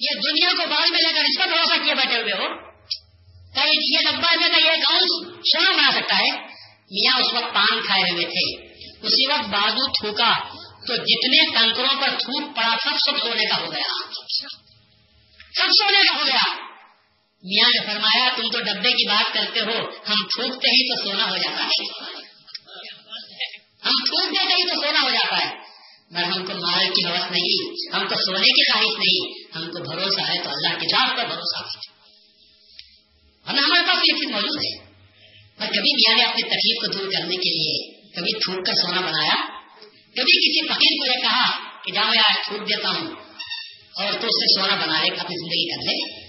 [0.00, 2.52] یہ دنیا کو بغل میں لے کر اس کا بھروسہ کیے بیٹھے ہوئے ہو
[3.56, 5.08] یہ ڈبا میں یہ گاؤں
[5.44, 6.30] سونا بنا سکتا ہے
[6.90, 8.44] میاں اس وقت پان کھائے ہوئے تھے
[9.02, 10.32] اسی وقت بازو تھوکا
[10.86, 13.92] تو جتنے کنکروں پر تھوک پڑا سب سب سونے کا ہو گیا
[15.40, 16.44] سب سونے کا ہو گیا
[17.44, 19.78] میاں نے فرمایا تم تو ڈبے کی بات کرتے ہو
[20.08, 22.23] ہم تھوکتے ہی تو سونا ہو جاتا ہے
[23.84, 25.54] ہم تھوک دیتے ہی تو سونا ہو جاتا ہے۔
[26.10, 29.90] مگر ہم کو مال کی حوث نہیں، ہم کو سونے کی خواہش نہیں، ہم کو
[29.90, 31.94] بھروسہ ہے تو اللہ کی ذات پر بھروسہ ہے
[33.48, 34.84] ہمارے پاس یہ چیز موجود ہے۔
[35.58, 39.00] اور کبھی میاں نے اپنی تکلیف کو دور کرنے کے لیے کبھی تھوک کر سونا
[39.00, 39.58] بنایا؟
[40.16, 43.10] کبھی کسی فقیر کو یہ کہا کہ جا میں آج تھوک دیتا ہوں
[43.96, 46.24] اور تو اس سے سونا بنا لے، اپنی زندگی کر لے۔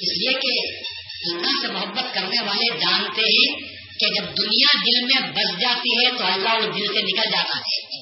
[0.00, 0.82] اس لیے کہ
[1.34, 3.69] اللہ سے محبت کرنے والے جانتے ہیں
[4.00, 7.58] کہ جب دنیا دل میں بس جاتی ہے تو اللہ اس دل سے نکل جاتا
[7.58, 8.00] ہے۔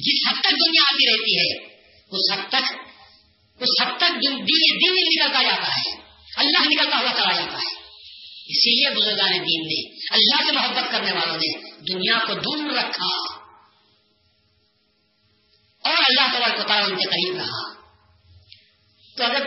[0.00, 1.76] جس حد تک دنیا آتی رہتی ہے،
[2.10, 2.78] اس حد تک،
[3.60, 4.32] اس حد تک دل
[4.92, 5.90] نکلتا جاتا ہے۔
[6.36, 7.74] اللہ نکلتا ہوا چلا جاتا ہے۔
[8.46, 13.34] اسی لیے بزرگان دین نے، اللہ سے محبت کرنے والوں نے دنیا کو دور رکھا۔
[15.88, 17.80] اور اللہ تعالیٰ کو تعالیٰ ان کے قریب رہا۔
[19.16, 19.46] تو اگر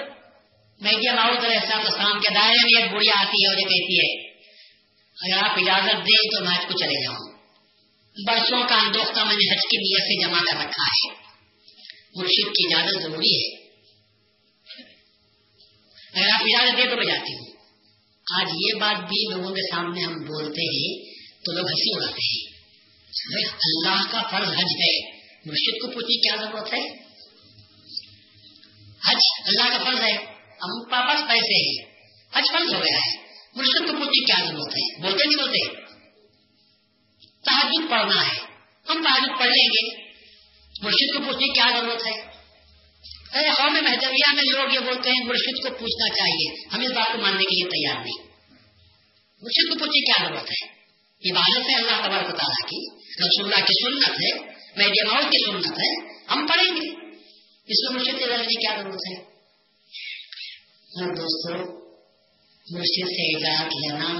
[0.81, 3.99] میڈیا محمود علیہ السلام السلام کے دائرے میں ایک بڑھیا آتی ہے اور یہ کہتی
[3.99, 4.22] ہے
[5.21, 7.33] اگر آپ اجازت دیں تو میں کو چلے جاؤں۔
[8.27, 11.13] برسوں کا اندوختہ میں نے حج کی نیت سے جمع کر رکھا ہے۔
[12.15, 13.63] مرشید کی اجازت ضروری ہے۔
[16.13, 17.53] اگر آپ اجازت دیں تو میں جاتی ہوں۔
[18.33, 21.13] آج یہ بات بھی لوگوں کے سامنے ہم بولتے ہیں
[21.45, 22.53] تو لوگ ہنسی اڑاتے ہیں۔
[23.47, 25.11] اللہ کا فرض حج ہے،
[25.45, 27.03] مرشد کو پوچھنے کیا ضرورت ہے؟
[29.07, 31.95] حج اللہ کا فرض ہے، ہم پاپس پیسے ہیں۔
[32.33, 33.22] حج فرض ہو گیا ہے۔
[33.55, 35.83] مرشد کو پوچھنے کیا ضرورت ہے؟ بولتے نہیں بولتے
[37.45, 38.39] تحجد پڑھنا ہے۔
[38.89, 40.03] ہم تعلق پڑھ لیں گے۔
[40.81, 42.33] مرشد کو پوچھنے کی کیا ضرورت ہے؟
[43.33, 46.91] ارے قوم ہاں، محدویہ میں لوگ یہ بولتے ہیں، مرشد کو پوچھنا چاہیے۔ ہم اس
[46.91, 48.27] بات کو ماننے کے لیے تیار نہیں۔
[49.41, 50.83] مرشد کو پوچھنے کیا ضرورت ہے؟
[51.31, 55.79] عبادت ہے اللہ تبارک تعالیٰ کی۔ رسول اللہ کی سنت ہے۔ میڈیا ماحول کی سنت
[55.79, 56.89] ہے۔ ہم پڑھیں گے۔
[57.65, 59.23] اس میں مرشد کے کی کیا ضرورت ہے؟
[60.73, 61.82] اور دوستو
[62.71, 64.13] مرشد سے اجازت لینا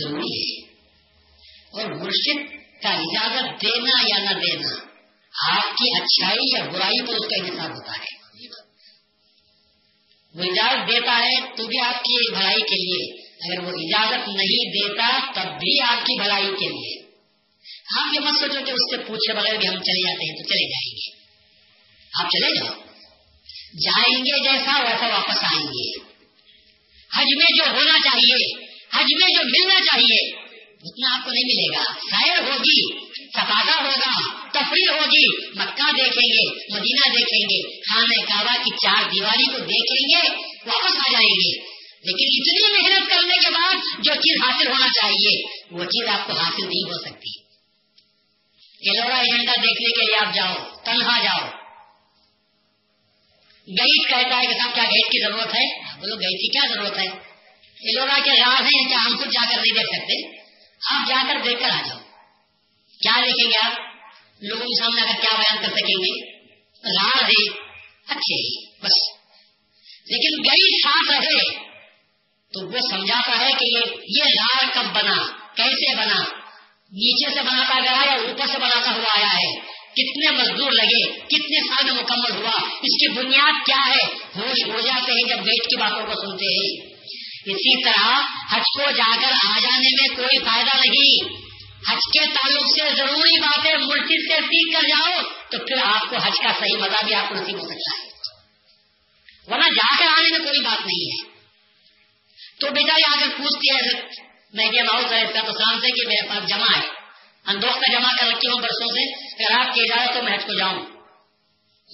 [0.00, 0.68] ضروری ہے۔
[1.70, 4.74] اور مرشد کا اجازت دینا یا نہ دینا
[5.56, 8.18] آپ کی اچھائی یا برائی پر اس کا انحصار ہوتا ہے۔
[10.34, 14.70] وہ اجازت دیتا ہے تو بھی آپ کی بھلائی کے لیے، اگر وہ اجازت نہیں
[14.70, 17.08] دیتا تب بھی آپ کی بھلائی کے لیے۔
[17.98, 20.42] آپ یہ مت سوچو کہ اس سے پوچھے بغیر بھی ہم چلے جاتے ہیں تو
[20.42, 21.28] چلے جائیں گے۔
[22.20, 22.84] آپ چلے جاؤ۔
[23.74, 26.17] جائیں گے جیسا ویسا واپس آئیں گے۔
[27.16, 28.64] حج میں جو ہونا چاہیے،
[28.96, 30.34] حج میں جو ملنا چاہیے،
[30.64, 36.74] اتنا آپ کو نہیں ملے گا۔ سیر ہوگی تقاضا ہوگا، تفریح ہوگی، مکہ دیکھیں گے،
[36.74, 40.36] مدینہ دیکھیں گے، خانہ کعبہ کی چار دیواری کو دیکھیں گے،
[40.66, 45.42] واپس آ جائیں گے۔ لیکن اتنی محنت کرنے کے بعد جو چیز حاصل ہونا چاہیے،
[45.70, 47.40] وہ چیز آپ کو حاصل نہیں ہو سکتی۔
[48.90, 50.54] ایلورا ایجنڈا دیکھنے کے لیے آپ جاؤ،
[50.84, 51.50] تنہا جاؤ۔
[53.68, 56.98] گئیٹ کہتا ہے کہ صاحب کیا گیٹ کی ضرورت ہے؟ بولو گئیٹ کی کیا ضرورت
[56.98, 57.06] ہے؟
[57.80, 60.36] ایلورا کے راز ہیں کیا ہم خود جا کر نہیں دیکھ سکتے۔
[60.90, 61.98] آپ جا کر دیکھ کر آ جاؤ۔
[63.02, 63.72] کیا دیکھیں گے آپ؟
[64.40, 66.32] لوگوں کے سامنے اگر کیا بیان کر سکیں گے؟
[66.84, 67.50] راز ہے
[68.08, 69.18] اچھے بس۔
[70.06, 71.68] لیکن گئی ساتھ رہے
[72.52, 76.22] تو وہ سمجھاتا ہے کہ یہ لال کب بنا؟ کیسے بنا؟
[76.92, 81.68] نیچے سے بناتا گیا یا اوپر سے بناتا ہوا آیا ہے؟ کتنے مزدور لگے، کتنے
[81.68, 85.64] سال میں مکمل ہوا، اس کی بنیاد کیا ہے؟ ہوش ہو جاتے ہیں جب بیٹ
[85.64, 86.94] کی باتوں کو سنتے ہیں۔
[87.46, 88.20] اسی طرح
[88.52, 91.38] حج کو جا کر آ جانے میں کوئی فائدہ نہیں۔
[91.90, 96.16] حج کے تعلق سے ضروری باتیں مرشد سے سیکھ کر جاؤ، تو پھر آپ کو
[96.16, 98.08] حج کا صحیح مزہ بھی آپ کو نصیب ہو سکتا ہے۔
[99.46, 101.38] ورنہ جا کر آنے میں کوئی بات نہیں ہے۔
[102.60, 104.00] تو بیٹا، یہ آ کر پوچھتی ہے
[104.52, 106.88] میں یہ ماؤ کا تو سے کہ میرے پاس جمع ہے۔
[107.46, 110.58] اندوختہ جمع کر رکھی ہوں برسوں سے۔ اگر آپ کی اجازت تو میں حج کو
[110.58, 110.84] جاؤں۔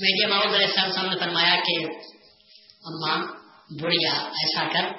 [0.00, 0.42] میں یہ ماؤ
[0.74, 1.84] صاحب نے فرمایا کہ
[2.84, 3.18] اماں
[3.82, 4.92] بڑھیا ایسا کر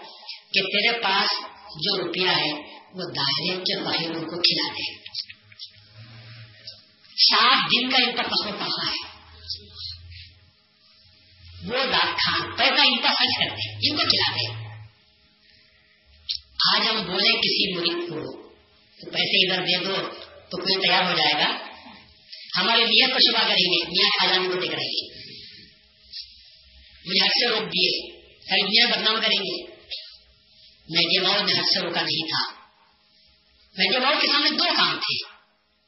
[0.54, 1.28] کہ تیرے پاس
[1.76, 2.52] جو روپیہ ہے،
[2.94, 4.96] وہ دائرے کے باہر ان کو کھلا دے۔
[7.18, 9.16] سات دن کا ان پر پسو پڑا ہے۔
[11.68, 14.76] وہ کھان، پیسہ ان پر خرچ کرتے ان کو کھلا دے۔
[16.76, 18.50] آج ہم بولے کسی مرید کو،
[19.02, 19.96] تو پیسے ادھر دے دو
[20.50, 21.65] تو کوئی تیار ہو جائے گا۔
[22.58, 25.26] ہمارے نیت کو شبہ کریں گے، میاں خاجان کو دیکھ رہے گی
[27.06, 29.76] مجھے حد سے روک دیے، ساری میاں بدنام کریں گے۔
[30.90, 32.54] میں جماؤ میں حد سے روکا نہیں تھا۔
[33.78, 35.26] میں جماؤ کے سامنے دو کام تھے۔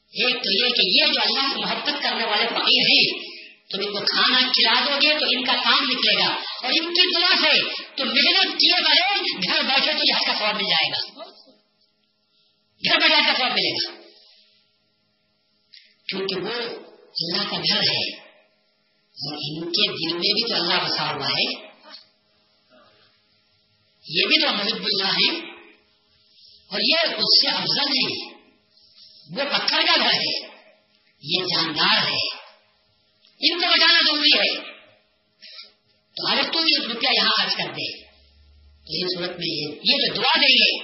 [0.08, 3.38] ایک تو یہ کہ یہ جو اللہ سے محبت کرنے والے فقیر ہیں،
[3.70, 6.94] تم ان کو کھانا کھلا دو گے تو ان کا کام نکلے گا۔ اور ان
[6.94, 7.62] کی دعا سے
[7.96, 11.22] تو محنت کیے بغیر گھر بیٹھے تو یہاں کا سواب مل جائے گا۔
[12.90, 14.07] گھر بیٹھے کا سواب ملے گا۔
[16.08, 16.52] کیونکہ وہ
[17.22, 18.28] اللہ کا گھر ہے۔
[19.18, 21.68] اور ان کے دل میں بھی تو اللہ بسا ہوا ہے۔
[24.10, 25.52] یہ بھی تو محب اللہ ہے
[26.68, 28.34] اور یہ اس سے افضل ہے
[29.32, 30.48] وہ پتھر کا گھر ہے۔
[31.22, 32.38] یہ جاندار ہے۔
[33.40, 34.64] ان کو بچانا ضروری ہے۔
[36.12, 38.04] تو اگر تم یہ روپیہ یہاں خرچ کر دے۔
[38.78, 40.84] تو یہ صورت میں یہ جو دعا دیں گے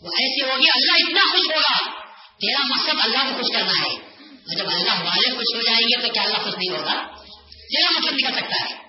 [0.00, 2.04] وہ ایسے ہوگی اللہ اتنا خوش ہوگا۔
[2.36, 4.03] تیرا مقصد اللہ کو خوش کرنا ہے۔
[4.52, 8.14] جب اللہ والے خوش ہو جائیں گے تو کیا اللہ خوش نہیں ہوگا؟ تیرا مطلب
[8.14, 8.84] نکل سکتا ہے۔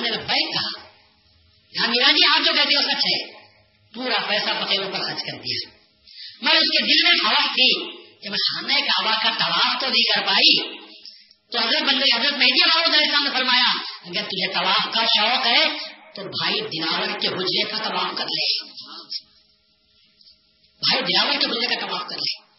[0.00, 0.82] نے بینک کہا
[1.74, 3.32] یہاں میرا جی آپ جو کہتے ہو سچ ہے
[3.94, 5.68] پورا پیسہ فقیروں پر خرچ کر دیا۔
[6.42, 7.90] میں اس کے دل میں خواہ تھی
[8.20, 10.68] کہ میں خانہ کعبہ کا طواف تو نہیں کر پائی۔
[11.52, 13.72] تو حضرت بندے حضرت مہدی علیہ السلام نے فرمایا
[14.04, 15.64] اگر تجھے طواف کا شوق ہے،
[16.14, 18.68] تو بھائی دلاور کے حجرے کا طواف کر لے۔
[20.78, 22.51] بھائی دلاور کے حجرے کا طواف کر لے۔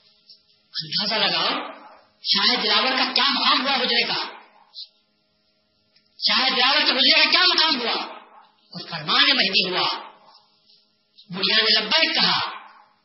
[0.81, 1.49] اندازہ لگاؤ۔
[2.23, 4.23] شاید دلاور کا کیا مقام ہوا حجرے کا؟
[6.17, 8.03] شاید دلاور کے حجرے کا کیا مقام ہوا؟
[8.43, 9.99] اور فرمان مہدی ہوا۔
[11.29, 12.39] بڑھیا نے لبیک کہا،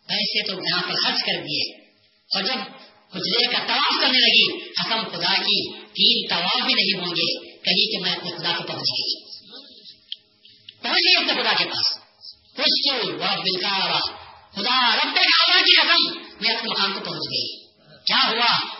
[0.06, 1.84] پیسے تو یہاں پر خرچ کر دیے۔
[2.34, 2.58] اور جب
[3.14, 7.92] حجرے کا طواف کرنے لگی حسم خدا کی، تین طواف بھی نہیں ہوں گے۔ کہیں
[7.92, 9.24] کہ میں اپنے خدا کو پہنچ گئی۔
[10.82, 11.98] پہنچ گئی اپنے خدا کے پاس۔
[12.56, 12.92] خوش
[13.22, 13.98] بلکارا
[14.50, 17.66] خدا رب کعبہ کی رقم میں اپنے مقام کو پہنچ گئی۔
[18.06, 18.78] کیا ہوا؟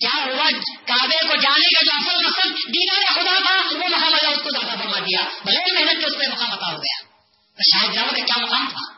[0.00, 0.50] کیا ہوا؟
[0.86, 4.50] کعبے کو جانے کا جو اصل مقصد دیدار خدا تھا، وہ مقام اللہ اس کو
[4.50, 7.08] زیادہ فرما دیا۔ بھلے محنت کے اس پہ مقام عطا ہو گیا۔
[7.70, 8.92] شاید جاؤ کا کیا مقام تھا؟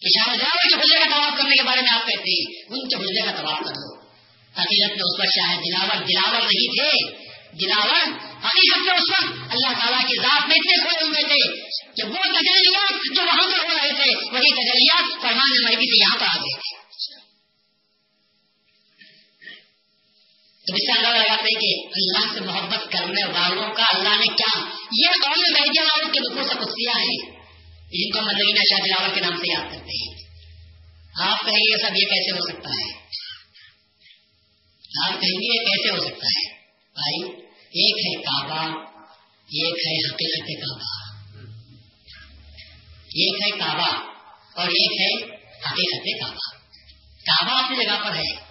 [0.00, 2.96] کہ شاہجہاں کے حجرے کا طواف کرنے کے بارے میں آپ کہتے ہیں، ان کے
[2.96, 4.00] حجرے کا طواف کر دو۔
[4.60, 7.16] حقیقت میں اس وقت شاہ دلاور دلاور نہیں تھے
[7.52, 8.08] دلاور
[8.44, 11.62] حقیقت میں اس وقت اللہ تعالیٰ کی ذات میں اتنے کھڑے ہوئے تھے۔
[11.96, 16.18] کہ وہ تجلیات جو وہاں پر ہو رہے تھے، وہی تجلیات فرمان مہدی سے یہاں
[16.18, 16.73] پر آ گئے۔
[20.66, 24.26] تو اس سے اندازہ لگاتے ہیں کہ اللہ سے محبت کرنے والوں کا اللہ نے
[24.26, 24.60] کیا؟
[24.92, 27.34] یہ قوم مہدی والوں کے دکھوں سے کچھ دیا ہے۔
[27.92, 30.24] جن کو مدینہ شاہ دلاور کے نام سے یاد کرتے ہیں۔
[31.20, 33.04] آپ کہیں گے سب یہ کیسے ہو سکتا ہے؟
[35.04, 36.54] آپ کہیں گے یہ کیسے ہو سکتا ہے؟
[36.94, 38.78] بھائی، ایک ہے کعبہ،
[39.42, 41.14] ایک ہے حقیقت کعبہ۔
[42.94, 44.02] ایک ہے کعبہ
[44.56, 46.58] اور ایک ہے حقیقت کعبہ۔
[47.26, 48.43] کعبہ اپنی جگہ پر ہے۔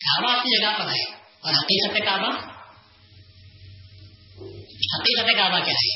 [0.00, 1.02] کعبہ اپنی جگہ پر ہے
[1.42, 2.32] اور حقیقت کعبہ
[4.88, 5.94] حقیقت کعبہ کیا ہے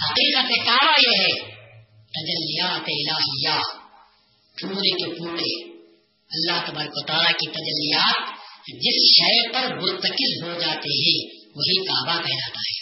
[0.00, 1.32] حقیقت کعبہ یہ ہے
[2.14, 3.58] تجلیات الہیہ
[4.56, 5.50] پورے کے پورے
[6.30, 8.30] اللہ تبارک و تعالیٰ کی تجلیات
[8.80, 11.16] جس شہر پر مرتکز ہو جاتے ہیں
[11.56, 12.76] وہی کعبہ کہلاتا ہے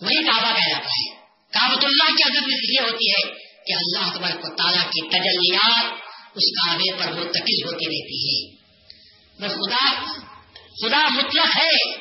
[0.00, 1.06] وہی کعبہ کہلاتا ہے
[1.52, 3.22] کابت اللہ کی عزت اس لیے ہوتی ہے
[3.66, 5.97] کہ اللہ تبارک و تعالیٰ کی تجلیات
[6.38, 8.54] اس کعبے پر مرتکز ہوتی رہتی ہے۔
[9.40, 10.04] وہ خدا
[10.82, 11.94] خدا مطلق ہے۔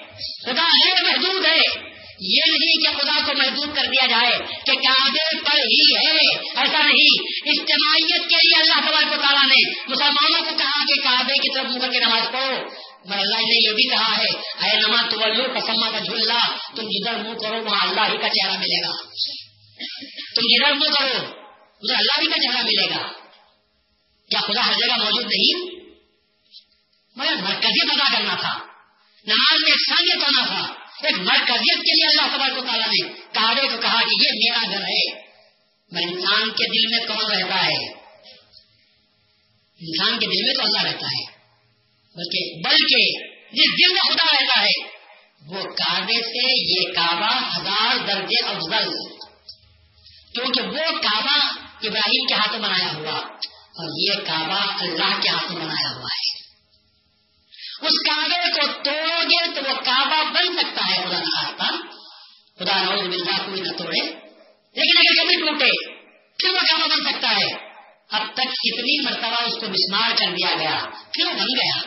[0.45, 1.87] خدا غیر محدود ہے۔
[2.19, 6.87] یہ نہیں کہ خدا کو محدود کر دیا جائے کہ کعبے پر ہی ہے۔ ایسا
[6.87, 11.55] نہیں۔ اجتماعیت کے لیے اللہ تبارک و تعالیٰ نے مسلمانوں کو کہا کہ کعبے کی
[11.55, 15.17] طرف منہ کر کے نماز پڑھو۔ اللہ نے یہ بھی کہا ہے، اے نما تو
[15.53, 16.37] پسما کا جھولنا
[16.75, 19.03] تم جدھر منہ کرو وہاں اللہ ہی کا چہرہ ملے گا۔
[20.35, 21.27] تم جدھر منہ کرو،
[21.81, 23.26] ادھر اللہ ہی کا چہرہ ملے گا۔
[24.29, 25.79] کیا خدا ہر جگہ موجود نہیں؟
[27.15, 28.53] مگر مرکزیت ادا کرنا تھا۔
[29.23, 30.73] نماز میں یکسانیت ہونا تھا۔
[31.07, 34.81] ایک مرکزیت کے لیے اللہ تبارک تعالیٰ نے کعبے کو کہا کہ یہ میرا گھر
[34.81, 35.27] ہے۔
[35.91, 37.93] میں انسان کے دل میں کون رہتا ہے؟
[39.79, 41.37] انسان کے دل میں تو اللہ رہتا ہے۔
[42.15, 44.97] بلکہ بلکہ جس دل میں خدا رہتا ہے،
[45.47, 48.89] وہ کعبے سے یہ کعبہ ہزار درجے افضل۔
[50.33, 51.39] کیونکہ وہ کعبہ
[51.83, 53.27] ابراہیم کے ہاتھوں بنایا ہوا۔
[53.77, 56.37] اور یہ کعبہ اللہ کے ہاتھوں بنایا ہوا ہے۔
[57.81, 61.65] اس کعبے کو توڑو گے تو وہ کعبہ بن سکتا ہے، خدا نہ
[62.59, 64.05] خدا نوز ملتا کوئی نہ توڑے۔
[64.75, 65.93] لیکن اگر کبھی ٹوٹے،
[66.37, 67.67] پھر وہ کعبہ بن سکتا ہے۔
[68.11, 71.81] اب تک کتنی مرتبہ اس کو مسمار کر دیا گیا، پھر بن گیا۔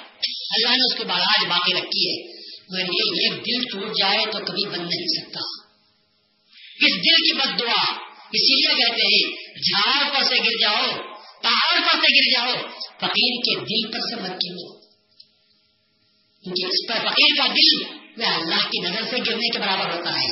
[0.51, 4.39] اللہ نے اس کی باراج باقی رکھی ہے۔ مگر یہ ایک دل ٹوٹ جائے تو
[4.39, 5.41] کبھی بن نہیں سکتا۔
[6.87, 7.93] اس دل کی بد دعا،
[8.33, 11.10] اسی لیے کہتے ہیں، جھاڑ پر سے گر جاؤ۔
[11.43, 14.81] پہاڑ پر سے گر جاؤ، فقیر کے دل پر سے مت گرو
[16.43, 20.11] کیونکہ اس پر فقیر کا دل وہ اللہ کی نظر سے گرنے کے برابر ہوتا
[20.11, 20.29] ہے۔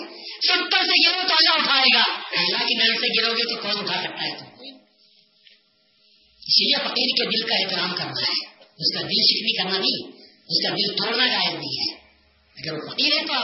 [0.49, 2.03] ستر سے گرو تو اللہ اٹھائے گا۔
[2.41, 4.45] اللہ کی نظر سے گرو گے تو کون اٹھا سکتا ہے؟ تم
[6.47, 10.17] اسی لیے فقیر کے دل کا احترام کرنا ہے۔ اس کا دل شکنی کرنا نہیں،
[10.49, 11.95] اس کا دل توڑنا جائز نہیں ہے۔
[12.57, 13.35] اگر وہ فقیر ہے تو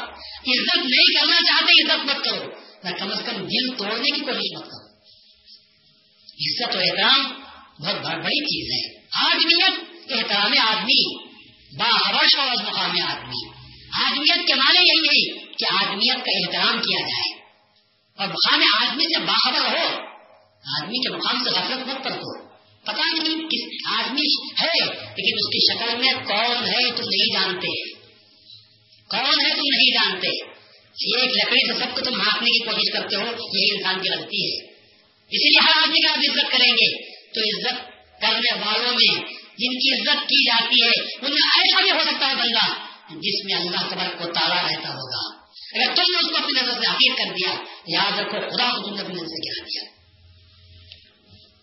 [0.52, 4.58] عزت نہیں کرنا چاہتے، عزت مت کرو۔ نہ کم از کم دل توڑنے کی کوشش
[4.58, 4.84] مت کرو
[6.34, 7.43] عزت و احترام
[7.80, 11.24] بہت بڑی چیز ہے۔ آدمیت احترام آدمی
[11.78, 13.48] باہرش اور مقام آدمی۔
[14.04, 17.44] آدمیت کے معنی یہی ہے کہ آدمیت کا احترام کیا جائے۔
[18.18, 19.96] اور مقام آدمی سے باخبر ہو۔
[20.82, 22.48] آدمی کے مقام سے غفلت مت پر ہو۔
[22.82, 27.92] پتا نہیں کس آدمی ہے، لیکن اس کی شکل میں کون ہے تم نہیں جانتے۔
[29.08, 30.28] کون ہے تم نہیں جانتے؟
[30.86, 34.42] ایک لکڑی سے سب کو تم ہانکنے کی کوشش کرتے ہو، یہی انسان کی غلطی
[34.42, 34.70] ہے۔
[35.30, 37.03] اسی لیے ہر آدمی کا آپ عزت کریں گے۔
[37.34, 39.20] تو عزت کرنے والوں میں
[39.58, 43.44] جن کی عزت کی جاتی ہے، ان میں ایسا بھی ہو سکتا ہے بندہ۔ جس
[43.44, 46.90] میں اللہ قبر کو تالا رہتا ہوگا۔ اگر تم نے اس کو اپنی نظر سے
[46.90, 47.54] حقیق کر دیا،
[47.86, 49.90] یاد رکھو، خدا کو تم نے اپنی نظر سے گرا دیا۔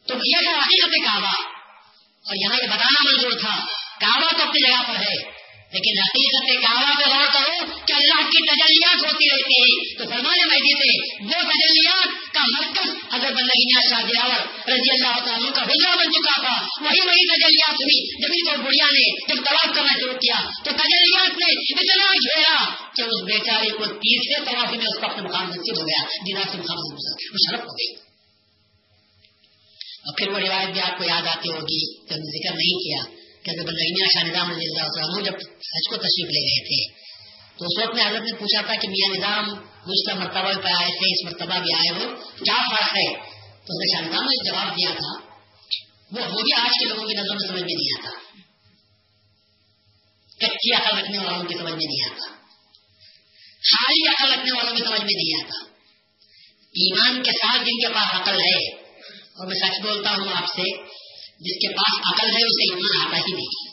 [0.08, 1.48] تو یہ ہے حقیقت کعبہ۔
[2.26, 3.66] اور یہاں یہ بتانا منظور تھا،
[4.00, 5.31] کعبہ تو اپنی جگہ پر ہے۔
[5.72, 10.46] لیکن حقیقت کعبہ پہ غور کرو کہ اللہ کی تجلیات ہوتی رہتی ہیں۔ تو فرمانے
[10.46, 15.96] مہدی سے وہ تجلیات کا مرکز اگر بندگینیا شاہ جاور رضی اللہ تعالیٰ کا بجا
[15.96, 19.94] بن چکا تھا۔ وہی وہی تجلیات ہوئی۔ جب ان کو بڑھیا نے جب طواف کرنا
[20.00, 25.00] شروع کیا تو تجلیات نے اتنا گھیرا کہ اس بیچارے کو تیسرے طواف میں اس
[25.00, 27.94] کو اپنے مقام نصیب ہو گیا۔ جنا سے مقام وہ شرف ہو گئی
[30.06, 33.52] اور پھر وہ روایت بھی آپ کو یاد آتی ہوگی کہ ذکر نہیں کیا۔ کہ
[33.52, 35.36] بندگینیا شاہ نظام رضی اللہ تعالیٰ جب
[35.72, 36.82] حج کو تشریف لے گئے تھے۔
[37.58, 39.46] تو اس وقت میں حضرت نے پوچھا تھا کہ میاں نظام
[39.88, 43.14] گزشتہ مرتبہ پہ آئے تھے، اس مرتبہ بھی آئے ہو، کیا فرق ہے؟
[43.66, 45.32] تو نے شاہ نظام نے جواب دیا تھا،
[46.12, 48.10] وہ وہ بھی آج کے لوگوں کی نظر میں سمجھ میں نہیں آتا۔
[50.38, 52.26] کچی عقل رکھنے والوں کی سمجھ میں نہیں آتا۔
[53.72, 55.64] خالی عقل رکھنے والوں کی سمجھ میں نہیں آتا۔
[56.74, 58.72] ایمان کے ساتھ جن کے پاس عقل ہے،
[59.34, 60.91] اور میں سچ بولتا ہوں آپ سے
[61.42, 63.72] جس کے پاس عقل ہے، اسے ایمان آتا ہی نہیں۔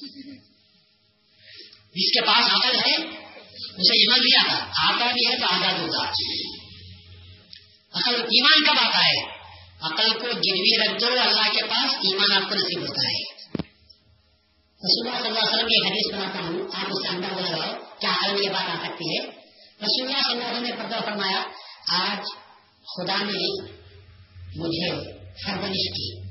[1.94, 2.94] جس کے پاس عقل ہے،
[3.54, 6.10] اسے ایمان نہیں آتا۔ آتا بھی ہے تو آزاد ہوتا
[7.98, 9.38] عقل، ایمان کب آتا ہے؟
[9.80, 13.38] عقل کو گروی رکھ دو اللہ کے پاس ایمان آپ کو نصیب ہوتا ہے۔
[14.84, 17.72] رسول اللہ صلی اللہ علیہ وسلم کی حدیث بناتا ہوں۔ آپ اس سے اندر لگاؤ
[18.00, 19.26] کیا عقل میں یہ بات آ سکتی ہے؟
[19.82, 21.42] رسول اللہ صلی اللہ علیہ وسلم نے پردہ فرمایا،
[21.88, 22.18] آج
[22.96, 23.62] خدا نے
[24.56, 25.12] مجھے
[25.44, 26.27] سرگنش کی۔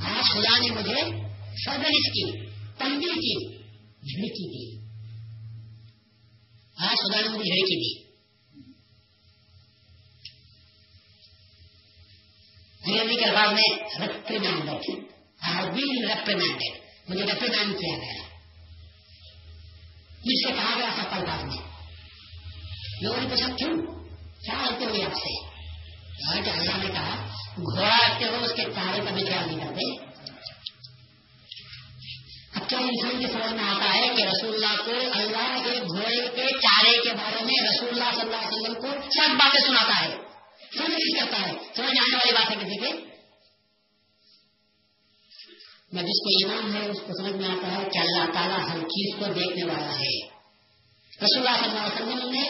[0.00, 1.26] آج خدا نے مجھے
[1.64, 2.46] سرگنش کی
[2.78, 4.86] تنگی کی، جھڑکی دی۔
[6.78, 8.06] آج خدا نے مجھے جھڑکی دی۔
[12.86, 14.62] ہاں، انگریزی کے الفاظ میں ریپریمینڈ
[16.02, 18.22] ریپریمینڈیڈ مجھے ریپریمینڈ کیا گیا۔
[20.24, 21.66] جس سے کہا گیا سفل بات میں۔
[23.02, 23.94] لوگوں نے پوچھا، کیوں؟
[24.40, 25.45] کیا ہوتے ہوئے آپ سے
[26.16, 30.06] کہ اللہ نے کہا، گھوڑا رکھتے ہو اس کے تارے کا بھی خیال نہیں کرتے
[32.54, 36.28] اب کیا انسان کی سمجھ میں آتا ہے کہ رسول اللہ کو اللہ کے گھوڑے
[36.28, 40.04] کے چارے کے بارے میں رسول اللہ صلی اللہ علیہ وسلم کو سب باتیں سناتا
[40.04, 40.16] ہے۔
[40.78, 42.92] سمجھ نہیں کرتا ہے۔ سمجھ آنے والی بات ہے کسی کے
[45.92, 48.78] میں جس کو ایمان ہے، اس کو سمجھ میں آتا ہے کہ اللہ تعالیٰ ہر
[48.78, 50.26] چیز کو دیکھنے والا ہے۔
[51.24, 52.48] رسول اللہ صلی اللہ علیہ وسلم نے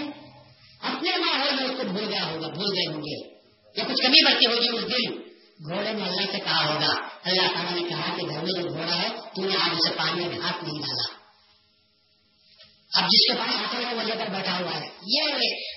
[0.80, 3.35] اپنے ماحول میں اس کو بھول گیا ہوگا، بھول گئے ہوں گے۔
[3.76, 5.26] یا کچھ کمی برتی ہوگی اس دن؟
[5.70, 9.02] گھوڑے نے اللہ سے کہا ہوگا، اللہ تعالیٰ نے کہا کہ گھر میں جو گھوڑا
[9.02, 11.16] ہے تو نے آج اسے پانی میں ہاتھ نہیں ڈالا۔
[12.94, 15.22] اب جس کے پاس آتا ہے وہ لے کر بیٹھا ہوا ہے۔ یہ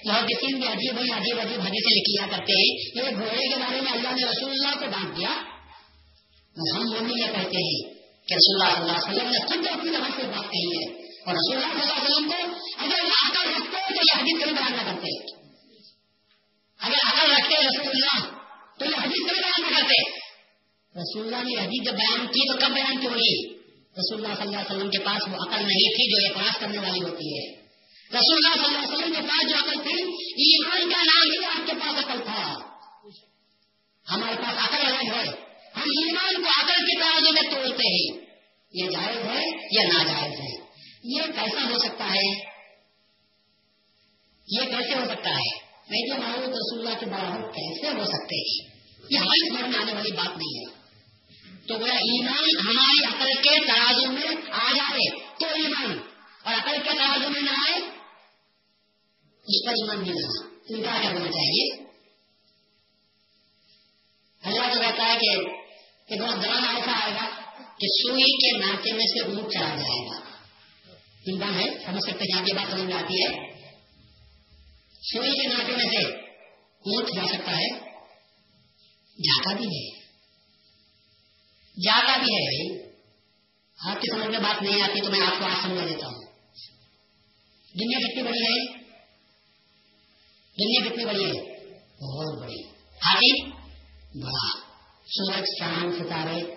[0.05, 3.91] محدثین بھی عجیب ہے عجیب عجیب حدیثیں لکھیا کرتے ہیں۔ یہ گھوڑے کے بارے میں
[3.91, 5.29] اللہ نے رسول اللہ کو ڈانٹ دیا۔
[6.75, 7.93] ہم وہ یہ کہتے ہیں
[8.27, 10.99] کہ رسول اللہ صلی اللہ علیہ وسلم نے خود اپنی طرح سے بات کہی ہے۔
[11.25, 14.53] اور رسول اللہ صلی اللہ علیہ وسلم کو اگر عقل رکھتے تو یہ حدیث کبھی
[14.53, 15.38] بیان نہ کرتے
[16.79, 18.39] اگر عقل رکھتے رسول اللہ،
[18.79, 20.29] تو یہ حدیث کبھی بیان نہ کرتے
[20.99, 23.59] رسول اللہ نے حدیث جب بیان کی تو کب بیان کیوں نہیں
[23.99, 26.77] رسول اللہ صلی اللہ علیہ وسلم کے پاس وہ عقل نہیں تھی جو اعتراض کرنے
[26.77, 27.59] والی ہوتی ہے۔
[28.17, 31.45] رسول اللہ صلی اللہ علیہ وسلم کے پاس جو عقل تھی ایمان کا نام ہی
[31.45, 32.55] آپ کے پاس عقل تھا۔
[34.11, 35.29] ہمارے پاس عقل الگ ہے۔
[35.75, 38.25] ہم ایمان کو عقل کے ترازو میں توڑتے ہیں۔
[38.73, 40.65] یہ جائز ہے یا ناجائز ہے؟
[41.03, 42.31] یہ کیسا ہو سکتا ہے؟
[44.47, 46.15] یہ کیسے ہو سکتا ہے؟ میں جو
[46.51, 48.79] رسول اللہ کے برابر کیسے ہو سکتے ہیں؟
[49.09, 50.79] یہ ہماری سمجھ میں آنے والی بات نہیں ہے۔
[51.67, 55.97] تو وہ ایمان ہماری عقل کے ترازو میں آ جائے تو ایمان۔
[56.43, 57.75] اور عقل کے ترازو میں نہ آئے
[59.47, 61.89] اس پر ایمان نہیں لانا۔ انکار کر دینا چاہیے
[64.43, 65.43] اللہ تو کہتا ہے کہ
[66.07, 67.29] کہ بہت زمانہ ایسا آئے گا
[67.77, 70.29] کہ سوئی کے ناچے میں سے اونٹ چلا جائے گا۔
[71.27, 73.48] امکان ہے، سمجھ سکتے ہیں یہ بات سمجھ میں آتی ہے؟
[75.01, 76.15] سوئی کے ناچے میں سے
[76.61, 77.69] اونٹ جا سکتا ہے۔
[79.17, 79.99] جاتا بھی ہے۔
[81.83, 82.89] جاتا بھی ہے بھائی۔
[83.89, 86.23] آپ کی سمجھ میں بات نہیں آتی تو میں آپ کو آج سمجھا دیتا ہوں۔
[87.79, 88.77] دنیا کتنی بڑی ہے؟
[90.59, 92.63] دنیا کتنی بڑی ہے؟ بہت بڑی۔
[93.01, 93.49] آگے
[94.23, 94.69] بڑا۔
[95.07, 96.55] سورج، چاند، ستارے،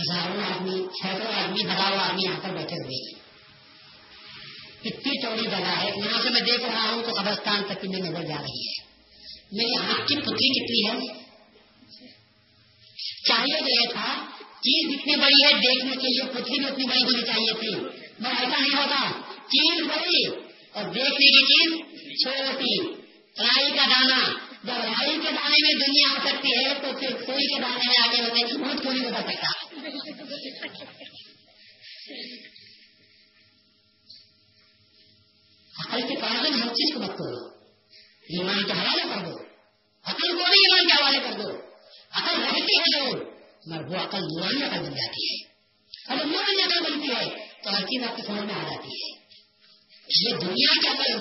[0.00, 3.21] ہزاروں آدمی سینکڑوں آدمی، ہزاروں آدمی یہاں پر بیٹھے ہوئے ہیں۔
[4.84, 7.98] اتنی چوڑی جگہ ہے، یہاں سے میں دیکھ رہا ہوں تو قبرستان تک کی میں
[7.98, 8.92] نظر جا رہی ہے۔
[9.52, 11.22] میری آنکھ کی پتلی کتنی ہے؟
[13.28, 17.02] چاہیے جو یہ تھا، چیز اتنی بڑی ہے، دیکھنے کے لیے پتلی بھی اتنی بڑی
[17.02, 17.74] ہونی چاہیے تھی۔
[18.20, 20.26] میں ایسا نہیں ہوتا، چیز بڑی
[20.72, 21.78] اور دیکھنے کی چیز
[22.22, 23.02] چھوٹی۔
[23.38, 24.32] رائی کا دانا،
[24.64, 28.08] جب رائی کے دانے میں دنیا آ سکتی ہے، تو پھر کوئی کے دانے میں
[28.08, 29.48] آگے ہونے کی بہت کوئی نہیں بتا سکتا؟
[35.92, 37.64] عقل کے ہر چیز کو مت کرو۔
[38.22, 39.36] ایمان کے حوالے کر دو۔
[40.04, 41.48] عقل کو بھی ایمان کے حوالے کر دو۔
[42.10, 43.26] عقل رہتی ہے ضرور
[43.66, 45.48] مگر وہ عقل نورانی عقل بن جاتی ہے۔
[46.08, 49.18] اگر نورانی عقل بنتی ہے تو ہر چیز آپ کی سمجھ میں آ جاتی ہے۔
[50.20, 51.18] یہ دنیا کی عقل،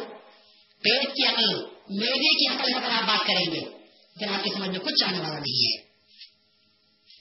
[0.82, 3.62] پیٹ کی عقل میرے کی عقل اگر آپ بات کریں گے،
[4.20, 5.84] پھر آپ کی سمجھ میں کچھ آنے والا نہیں ہے۔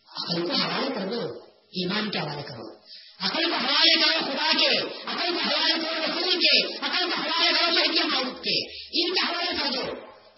[0.09, 2.77] عقل کو حوالے کر دو، ایمان کے حوالے کرو۔
[3.21, 4.69] عقل کو حوالے کرو خدا کے،
[5.07, 9.33] عقل کو حوالے کرو رسول کے، عقل کو حوالے کرو مہدی معروف کے۔ ان کے
[9.33, 9.83] حوالے کر دو۔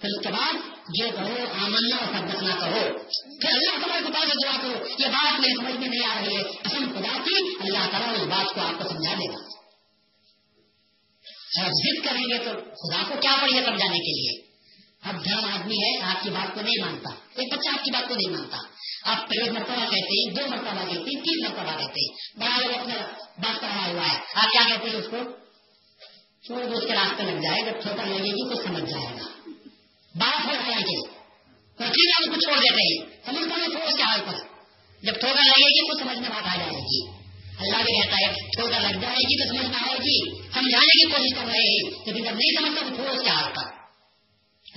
[0.01, 0.53] پھر اس کے بعد
[0.89, 2.99] جو کہو، آمنا اور سبنا کہو۔
[3.41, 6.37] پھر اللہ تعالیٰ کے پاس دعا کرو، یہ بات میری سمجھ میں نہیں آ رہی
[6.37, 9.49] ہے۔ اصل خدا کی اللہ تعالیٰ اس بات کو آپ کو سمجھا دے گا۔
[11.67, 14.48] ضد کریں گے تو خدا کو کیا پڑی ہے سمجھانے کے لیے؟
[15.03, 18.09] اب دھرم آدمی ہے، آپ کی بات کو نہیں مانتا۔ ایک بچہ آپ کی بات
[18.09, 18.57] کو نہیں مانتا۔
[19.03, 22.81] آپ پہلے مرتبہ کہتے ہیں، دو مرتبہ کہتے ہیں، تین مرتبہ کہتے ہیں۔ بڑا لوگ
[22.81, 22.95] اپنا
[23.39, 25.17] بات کرا ہوا ہے۔ آپ کیا کہتے ہیں اس کو؟
[26.47, 29.51] چھوڑ دو، اس کے راستے لگ جائے، جب چھوٹا لگے گی تو سمجھ جائے گا۔
[30.15, 31.07] بات ہو جائے گی۔
[31.79, 34.35] پرتھوی کو چھوڑ دیتے ہیں۔ سمجھتا میں تھوڑا سے حال پر۔
[35.03, 37.11] جب ٹھوکر لگے گی تو سمجھ میں بات آ جائے گی۔
[37.59, 41.11] اللہ بھی کہتا ہے ٹھوکر لگ جائے گی تو سمجھ میں آئے گی۔ سمجھانے کی
[41.11, 43.78] کوشش کر رہے ہیں، لیکن جب نہیں سمجھتا تو تھوڑا سے حال پر۔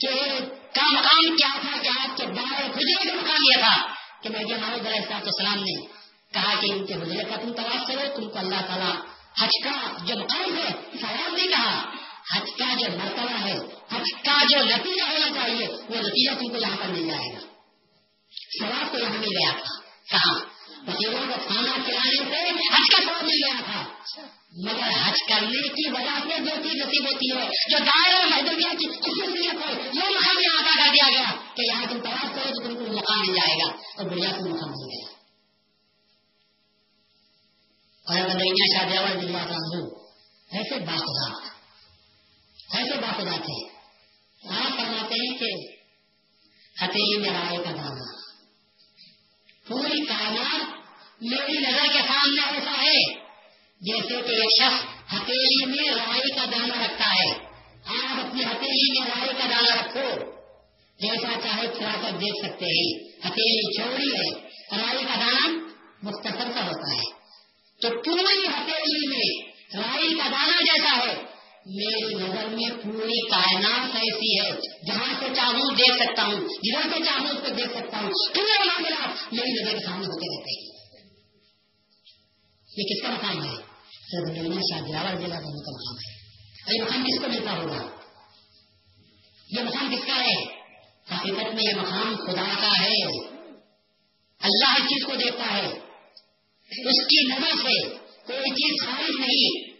[0.00, 0.38] کہ
[0.74, 4.44] کا مقام کیا تھا کہ آپ کے دار حجرے کا مقام یہ تھا کہ میں
[4.44, 5.86] جب محمد علیہ السلام نے
[6.32, 8.94] کہا کہ ان کے حجرے کا تم تلاش کرو، تم کو اللہ تعالیٰ
[9.40, 10.68] حج کا جو مقام ہے
[11.00, 11.90] سوال نہیں کہا،
[12.34, 13.56] حج کا جو مرتبہ ہے،
[13.92, 17.40] حج کا جو نتیجہ ہونا چاہیے، وہ نتیجہ تم کو یہاں پر مل جائے گا۔
[18.32, 20.51] سوال تو یہاں مل گیا تھا۔ کہاں؟
[20.86, 22.38] وکیلوں کو کھانا کھلانے سے
[22.74, 23.82] حج کا سوال مل گیا تھا۔
[24.64, 28.72] مگر حج کرنے کی وجہ سے جو چیز نصیب ہوتی ہے، جو دائر اور محدودیہ
[28.78, 32.50] کی خصوصیت ہے، وہ مقام یہاں ادا کر دیا گیا کہ یہاں تم تلاش کرو
[32.54, 35.10] تو تم کو مقام مل جائے گا اور بڑھیا کو مقام مل گیا
[38.06, 39.90] اور بدرینیا شاہ جاور دلوا کا ہوں
[40.50, 41.28] ایسے باخدا
[42.78, 43.60] ایسے باخدا تھے
[44.42, 45.52] آپ فرماتے ہیں کہ
[46.76, 48.21] ہتھیلی میں رائے کا دانا
[49.72, 50.60] پوری کائنات
[51.20, 53.14] میری نظر کے سامنے ایسا ہے
[53.80, 57.30] جیسے کہ ایک شخص ہتھیلی میں رائی کا دانا رکھتا ہے۔
[57.84, 60.30] آپ اپنی ہتھیلی میں رائی کا دانا رکھو۔
[61.00, 64.40] جیسا چاہے تھوڑا کر دیکھ سکتے ہیں۔ ہتھیلی چوڑی ہے۔
[64.76, 65.48] رائی کا دانا
[66.02, 67.10] مختصر کا ہوتا ہے۔
[67.82, 69.52] تو پوری ہتھیلی میں
[69.82, 71.31] رائی کا دانا جیسا ہے۔
[71.66, 74.50] میری نظر میں پوری کائنات ایسی ہے،
[74.86, 78.64] جہاں سے چاہوں دیکھ سکتا ہوں جدھر سے چاہوں اس کو دیکھ سکتا ہوں پورے
[78.66, 80.72] معاملات میری نظر کے سامنے ہوتے رہتے ہیں۔
[82.76, 83.62] یہ کس کا مقام ہے؟
[84.70, 86.12] شاہ جلاور ضلع کا مقام ہے۔
[86.62, 87.86] اور یہ مقام کس کو ملتا ہوگا؟
[89.48, 90.44] یہ مقام کس کا ہے؟
[91.14, 93.18] حقیقت میں یہ مقام خدا کا ہے۔
[94.40, 95.66] اللہ ہر چیز کو دیکھتا ہے۔
[96.86, 97.88] اس کی نظر سے
[98.26, 99.71] کوئی چیز خارج نہیں۔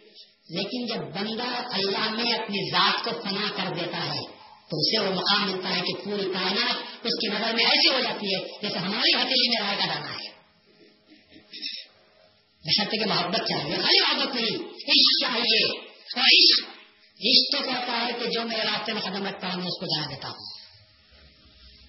[0.50, 4.20] لیکن جب بندہ اللہ میں اپنی ذات کو فنا کر دیتا ہے،
[4.68, 8.00] تو اسے وہ مقام ملتا ہے کہ پوری کائنات اس کی نظر میں ایسی ہو
[8.00, 10.32] جاتی ہے جیسے ہماری ہتھیلی میں رائے کا دانا ہے۔
[12.66, 15.78] بشرطے کے محبت چاہیے، خالی محبت نہیں، عشق چاہیے۔
[16.16, 16.68] اور عشق
[17.20, 19.86] عشق تو کہتا ہے کہ جو میرے راستے میں قدم رکھتا ہے میں اس کو
[19.86, 20.44] جانا دیتا ہوں۔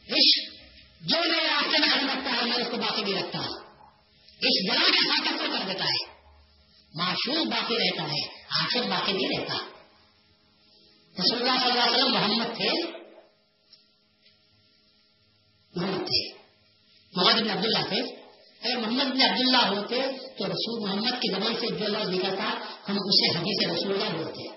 [0.10, 0.54] عشق،
[1.02, 3.60] جو میرے راستے میں قدم رکھتا ہے میں اس کو باقی بھی رکھتا ہوں
[4.42, 6.23] اس بنا کے ساتھ کو کر دیتا ہے۔
[6.94, 9.56] معشوق باقی رہتا ہے، آخر باقی نہیں رہتا۔
[11.20, 12.70] رسول اللہ صلی اللہ علیہ وسلم محمد تھے۔
[15.76, 16.34] محمد تھے۔
[17.16, 18.24] محمد بن عبداللہ تھے۔
[18.62, 20.02] اگر محمد بن عبداللہ ہوتے
[20.38, 22.50] تو رسول محمد کی زبان سے جو لفظ نکلتا
[22.90, 24.48] ہم اسے حدیث رسول اللہ بولتے۔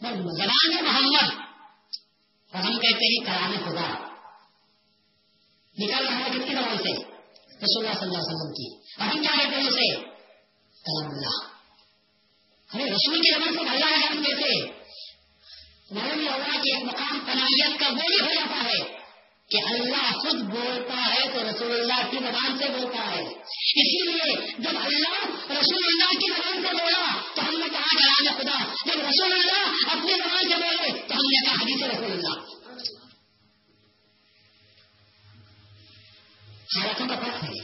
[0.00, 1.40] زبان محمد۔
[2.52, 4.08] اور ہم کہتے ہیں کرام خدا۔
[5.78, 6.92] نکل رہا ہے کس کی زبان سے؟
[7.56, 10.13] رسول اللہ صلی اللہ علیہ وسلم کی۔ اور ہم کیا کہتے ہیں اسے؟
[10.86, 11.54] اللہ
[12.74, 14.70] ہمیں رسول کی زبان سے اللہ ہے ہم کہتے
[15.90, 19.04] معلوم ہوگا کہ ایک مقام پناہیت کا وہ ہو جاتا ہے
[19.50, 23.22] کہ اللہ خود بولتا ہے تو رسول اللہ کی زبان سے بولتا ہے۔
[23.52, 28.38] اسی لیے جب اللہ رسول اللہ کی زبان سے بولا تو ہم نے کہا کلام
[28.38, 32.54] خدا، جب رسول اللہ اپنی زبان سے بولے تو ہم نے کہا، حدیث رسول اللہ۔
[36.76, 37.60] حالتوں کا فرق ہے۔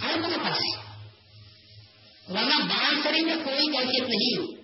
[0.00, 0.81] حالتوں کا فرق ہے۔
[2.32, 4.62] ورنہ بانسری میں کوئی کیفیت نہیں۔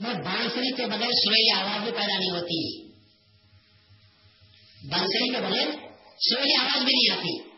[0.00, 2.88] میں بانسری کے بغیر سوئی آواز بھی پیدا نہیں ہوتی۔
[4.88, 5.66] بنسری کے بغیر
[6.18, 7.48] سوئی آواز بھی نہیں آتی۔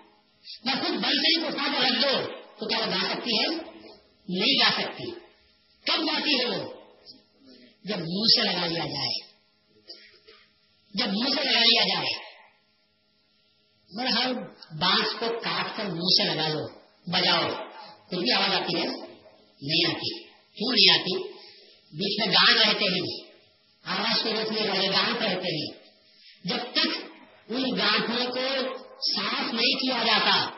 [0.65, 3.47] میں خود بنسری کو ساتھ رکھ دو تو کیا وہ گا سکتی ہے؟
[4.29, 5.11] نہیں گا سکتی۔
[5.85, 6.75] کب گاتی ہے وہ؟
[7.85, 9.19] جب منہ سے لگا لیا جائے۔
[10.95, 12.27] جب منہ سے لگا لیا جائے۔
[14.13, 14.33] ہر
[14.79, 16.67] بانس کو کاٹ کر منہ سے لگا لو
[17.13, 17.66] بجاؤ۔
[18.11, 18.87] پھر بھی آواز آتی ہے؟
[19.63, 21.23] نہیں آتی۔ کیوں نہیں آتی؟
[21.93, 23.27] بیچ میں گان رہتے ہیں۔
[23.85, 25.87] آواز کو روکنے والے گان رہتے ہیں۔
[26.45, 26.89] جب تک
[27.49, 28.75] ان گانٹوں کو
[29.17, 30.51] صاف نہیں کیا جاتا،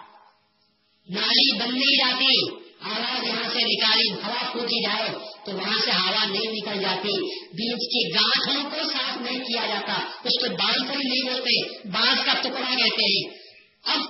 [1.11, 5.09] نالی بند نہیں جاتی، آواز یہاں سے نکالی، ہوا پھوٹی جائے،
[5.45, 9.93] تو وہاں سے ہوا نہیں نکل جاتی۔ بیچ کی گانٹوں کو صاف نہیں کیا جاتا۔
[10.25, 13.39] اس کو بانس نہیں بولتے بانس کا ٹکڑا کہتے ہیں۔
[13.85, 14.01] اب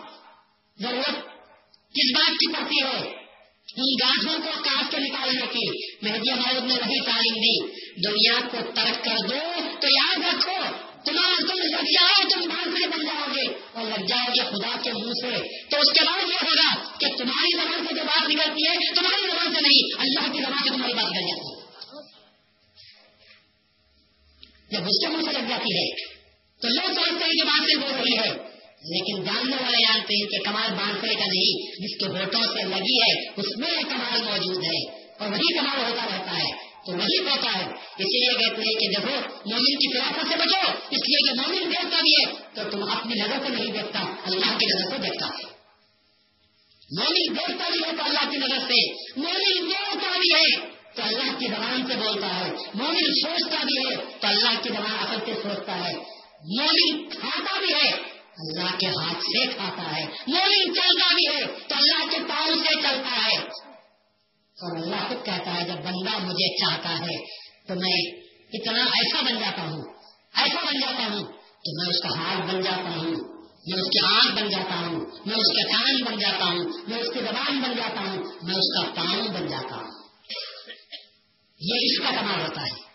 [0.81, 1.17] ضرورت
[1.95, 3.28] کس بات کی پڑتی ہے؟
[3.77, 7.67] ان گاٹھوں کو کاٹ کے نکالنے کی مہدی ہمارے نے وہی تعلیم دی۔
[8.09, 12.87] دنیا کو ترک کر دو، تو یاد رکھو تمہارا تم لگ جاؤ تم بھاگ سے
[12.87, 15.37] بن جاؤ گے۔ اور لگ جاؤ گے خدا کے منہ سے۔
[15.69, 19.27] تو اس کے بعد یہ ہوگا کہ تمہاری زبان سے جو بات نکلتی ہے، تمہاری
[19.27, 21.69] زبان سے نہیں، اللہ کی زبان سے تمہاری بات نکل جاتی ہے۔
[24.71, 26.05] جب اس کے منہ سے لگ جاتی ہے،
[26.61, 28.48] تو لوگ سمجھتے ہیں کہ بات سے بول رہی ہے۔
[28.83, 32.97] لیکن جاننے والے جانتے ہیں کہ کمال بانسے کا نہیں، جس کے ہوٹوں سے لگی
[32.97, 37.59] ہے، اس میں کمال موجود ہے اور وہی کمال ہوتا رہتا ہے۔ تو وہی ہوتا
[37.59, 37.65] ہے۔
[37.99, 41.71] اسی لیے کہتے ہیں کہ دیکھو، مومن کی فراقوں سے بچو، اس لیے کہ مومن
[41.71, 45.27] دیکھتا بھی ہے۔ تو تم اپنی نظر کو نہیں دیکھتا، اللہ کی نظر کو دیکھتا۔
[45.27, 45.59] ہے
[46.99, 50.57] مومن دیکھتا بھی ہے تو اللہ کی نظر سے۔ مومن بولتا بھی ہے
[50.95, 54.99] تو اللہ کی زبان سے بولتا ہے۔ مومن سوچتا بھی ہے تو اللہ کی زبان
[54.99, 55.95] اصل سے سوچتا ہے۔
[56.57, 61.75] مومن کھاتا بھی ہے اللہ کے ہاتھ سے کھاتا ہے۔ مومن چلتا بھی ہے۔ تو
[61.75, 66.91] اللہ کے پاؤں سے چلتا ہے۔ اور اللہ خود کہتا ہے، جب بندہ مجھے چاہتا
[66.91, 67.25] ہے،
[67.67, 68.23] تو میں
[68.53, 69.83] اتنا ایسا بن جاتا ہوں۔
[70.35, 71.25] ایسا بن جاتا ہوں
[71.65, 75.01] کہ میں اس کا ہاتھ بن جاتا ہوں، میں اس کی آنکھ بن جاتا ہوں،
[75.27, 78.55] میں اس کا کان بن جاتا ہوں، میں اس کی زبان بن جاتا ہوں، میں
[78.55, 80.09] اس کا پاؤں بن جاتا ہوں۔
[81.61, 82.88] یہ اس کا کمال ہوتا ہے۔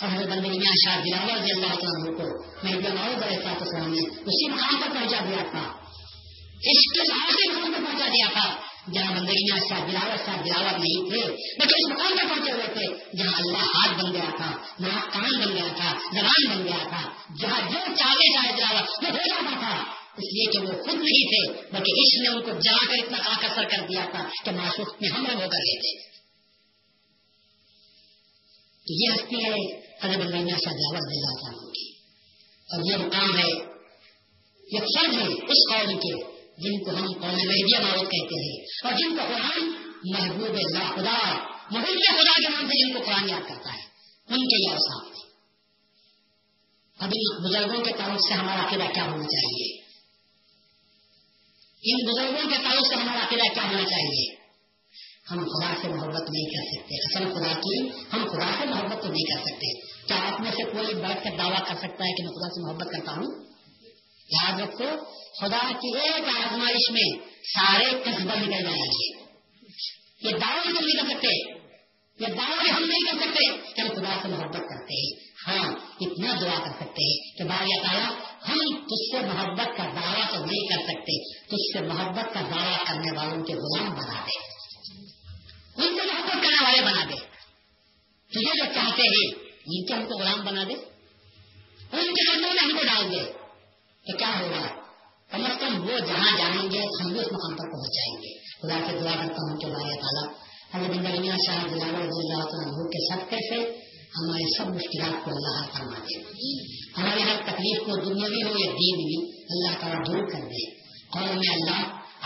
[0.00, 2.26] اور ہمیں بندے میں شاہ دلاور رضی اللہ تعالیٰ کو
[2.62, 5.72] میں جماؤ بڑے ساتھ نے اسی مقام پر پہنچا دیا تھا
[6.62, 8.48] اس کے لحاظ مقام پر پہنچا دیا تھا
[8.92, 11.20] جہاں بندگی میں شاہ دلاور شاہ دلاور نہیں تھے
[11.58, 15.40] لیکن اس مقام پر پہنچے ہوئے تھے، جہاں اللہ ہاتھ بن گیا تھا، جہاں کان
[15.40, 19.58] بن گیا تھا، زبان بن گیا تھا، جہاں جو چاہے شاہ دلاور وہ ہو جاتا
[19.60, 19.84] تھا۔
[20.16, 23.18] اس لیے کہ وہ خود نہیں تھے، بلکہ اس نے ان کو جلا کر اتنا
[23.18, 26.09] آکر کر دیا تھا کہ معصوف میں ہم لوگ ہو کر لیتے تو
[28.90, 29.58] یہ ہستی ہے
[30.02, 31.88] حضرت اللہ شاہ اللہ تعالیٰ کی
[32.68, 33.50] اور یہ مقام ہے،
[34.64, 36.14] یہ فرض ہے اس قوم کے
[36.64, 39.70] جن کو ہم قوم مہدیہ معروف کہتے ہیں اور جن کو قرآن
[40.04, 41.18] محبوب اللہ خدا
[41.70, 43.82] محبوب خدا کے نام سے جن کو قرآن یاد کرتا ہے،
[44.28, 45.08] ان کے یہ اوساف
[46.98, 49.68] اب ان بزرگوں کے تعلق سے ہمارا عقیدہ کیا ہونا چاہیے؟
[51.82, 54.39] ان بزرگوں کے تعلق سے ہمارا عقیدہ کیا ہونا چاہیے؟
[55.30, 59.08] ہم خدا سے محبت نہیں کر سکتے۔ اصل خدا کی ہم خدا سے محبت تو
[59.08, 62.22] نہیں کر سکتے۔ کیا آپ میں سے کوئی بیٹھ کر دعویٰ کر سکتا ہے کہ
[62.22, 63.44] میں خدا سے محبت کرتا ہوں؟
[64.30, 65.04] یاد رکھو،
[65.40, 69.20] خدا کی ایک آزمائش میں سارے قصبہ نکل جائیں گے۔
[70.22, 71.50] یہ دعوی ہم نہیں کر سکتے۔
[72.20, 76.34] یہ دعوی ہم نہیں کر سکتے کہ ہم خدا سے محبت کرتے ہیں۔ ہاں اتنا
[76.40, 78.10] دعا کر سکتے ہیں کہ بار تعالیٰ،
[78.48, 82.84] ہم تجھ سے محبت کا دعویٰ تو نہیں کر سکتے۔ تجھ سے محبت کا دعویٰ
[82.86, 84.49] کرنے والوں کے غلام بنا دے
[85.80, 87.18] ان کو محبت کرنے والے بنا دے
[88.32, 92.62] تجھے جو چاہتے ہیں ان کے ہم کو غلام بنا دے ان کے گھروں میں
[92.62, 93.24] ہم کو ڈال دے
[94.04, 94.66] تو کیا ہوگا
[95.30, 98.32] کم از کم وہ جہاں جائیں گے ہم بھی اس مقام پر پہنچ جائیں گے
[98.54, 100.26] خدا سے دعا کرتا ہوں کہ بھائی تعالیٰ
[100.72, 103.60] ہمیں زندگی شاہ دلاور رضی اللہ عنہ کے سب سے
[104.12, 106.18] ہماری سب مشکلات کو اللہ فرما دے
[106.96, 110.64] ہماری ہر تکلیف کو دنیا ہو یا دین میں اللہ تعالیٰ دور کر دے
[111.12, 111.82] اور میں اللہ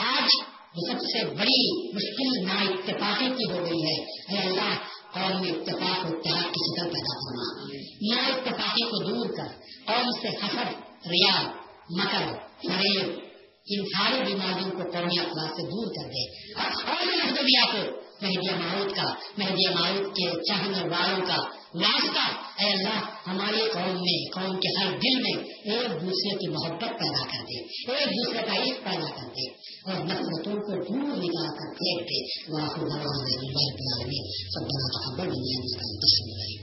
[0.06, 0.36] آج
[0.74, 4.74] سب سے بڑی مشکل نا اتفاقی کی ہو گئی ہے۔ اے اللہ،
[5.12, 7.64] قوم میں اتفاق و اتحاد کی شکل پیدا کرنا
[8.10, 9.52] نا اتفاقی کو دور کر۔
[9.86, 10.72] قوم سے حسد
[11.06, 11.52] ریا
[11.90, 12.32] مکر،
[12.68, 13.18] فریب،
[13.66, 18.00] ان ساری بیماریوں کو قومی افراد سے دور کر دے۔ اور مہدیا کو
[18.56, 22.24] معروت کا مہدیا معروت کے چاہنے والوں کا۔ واسطہ
[22.60, 25.32] اے اللہ ہماری قوم میں، قوم کے ہر دل میں
[25.72, 27.56] ایک دوسرے کی محبت پیدا کر دے
[27.94, 29.46] ایک دوسرے کا عشق پیدا کر دے
[29.84, 32.60] اور نفرتوں کو دور نکال کر پھینک دے وہ
[34.54, 36.44] سب بنا کا خبر نہیں ہے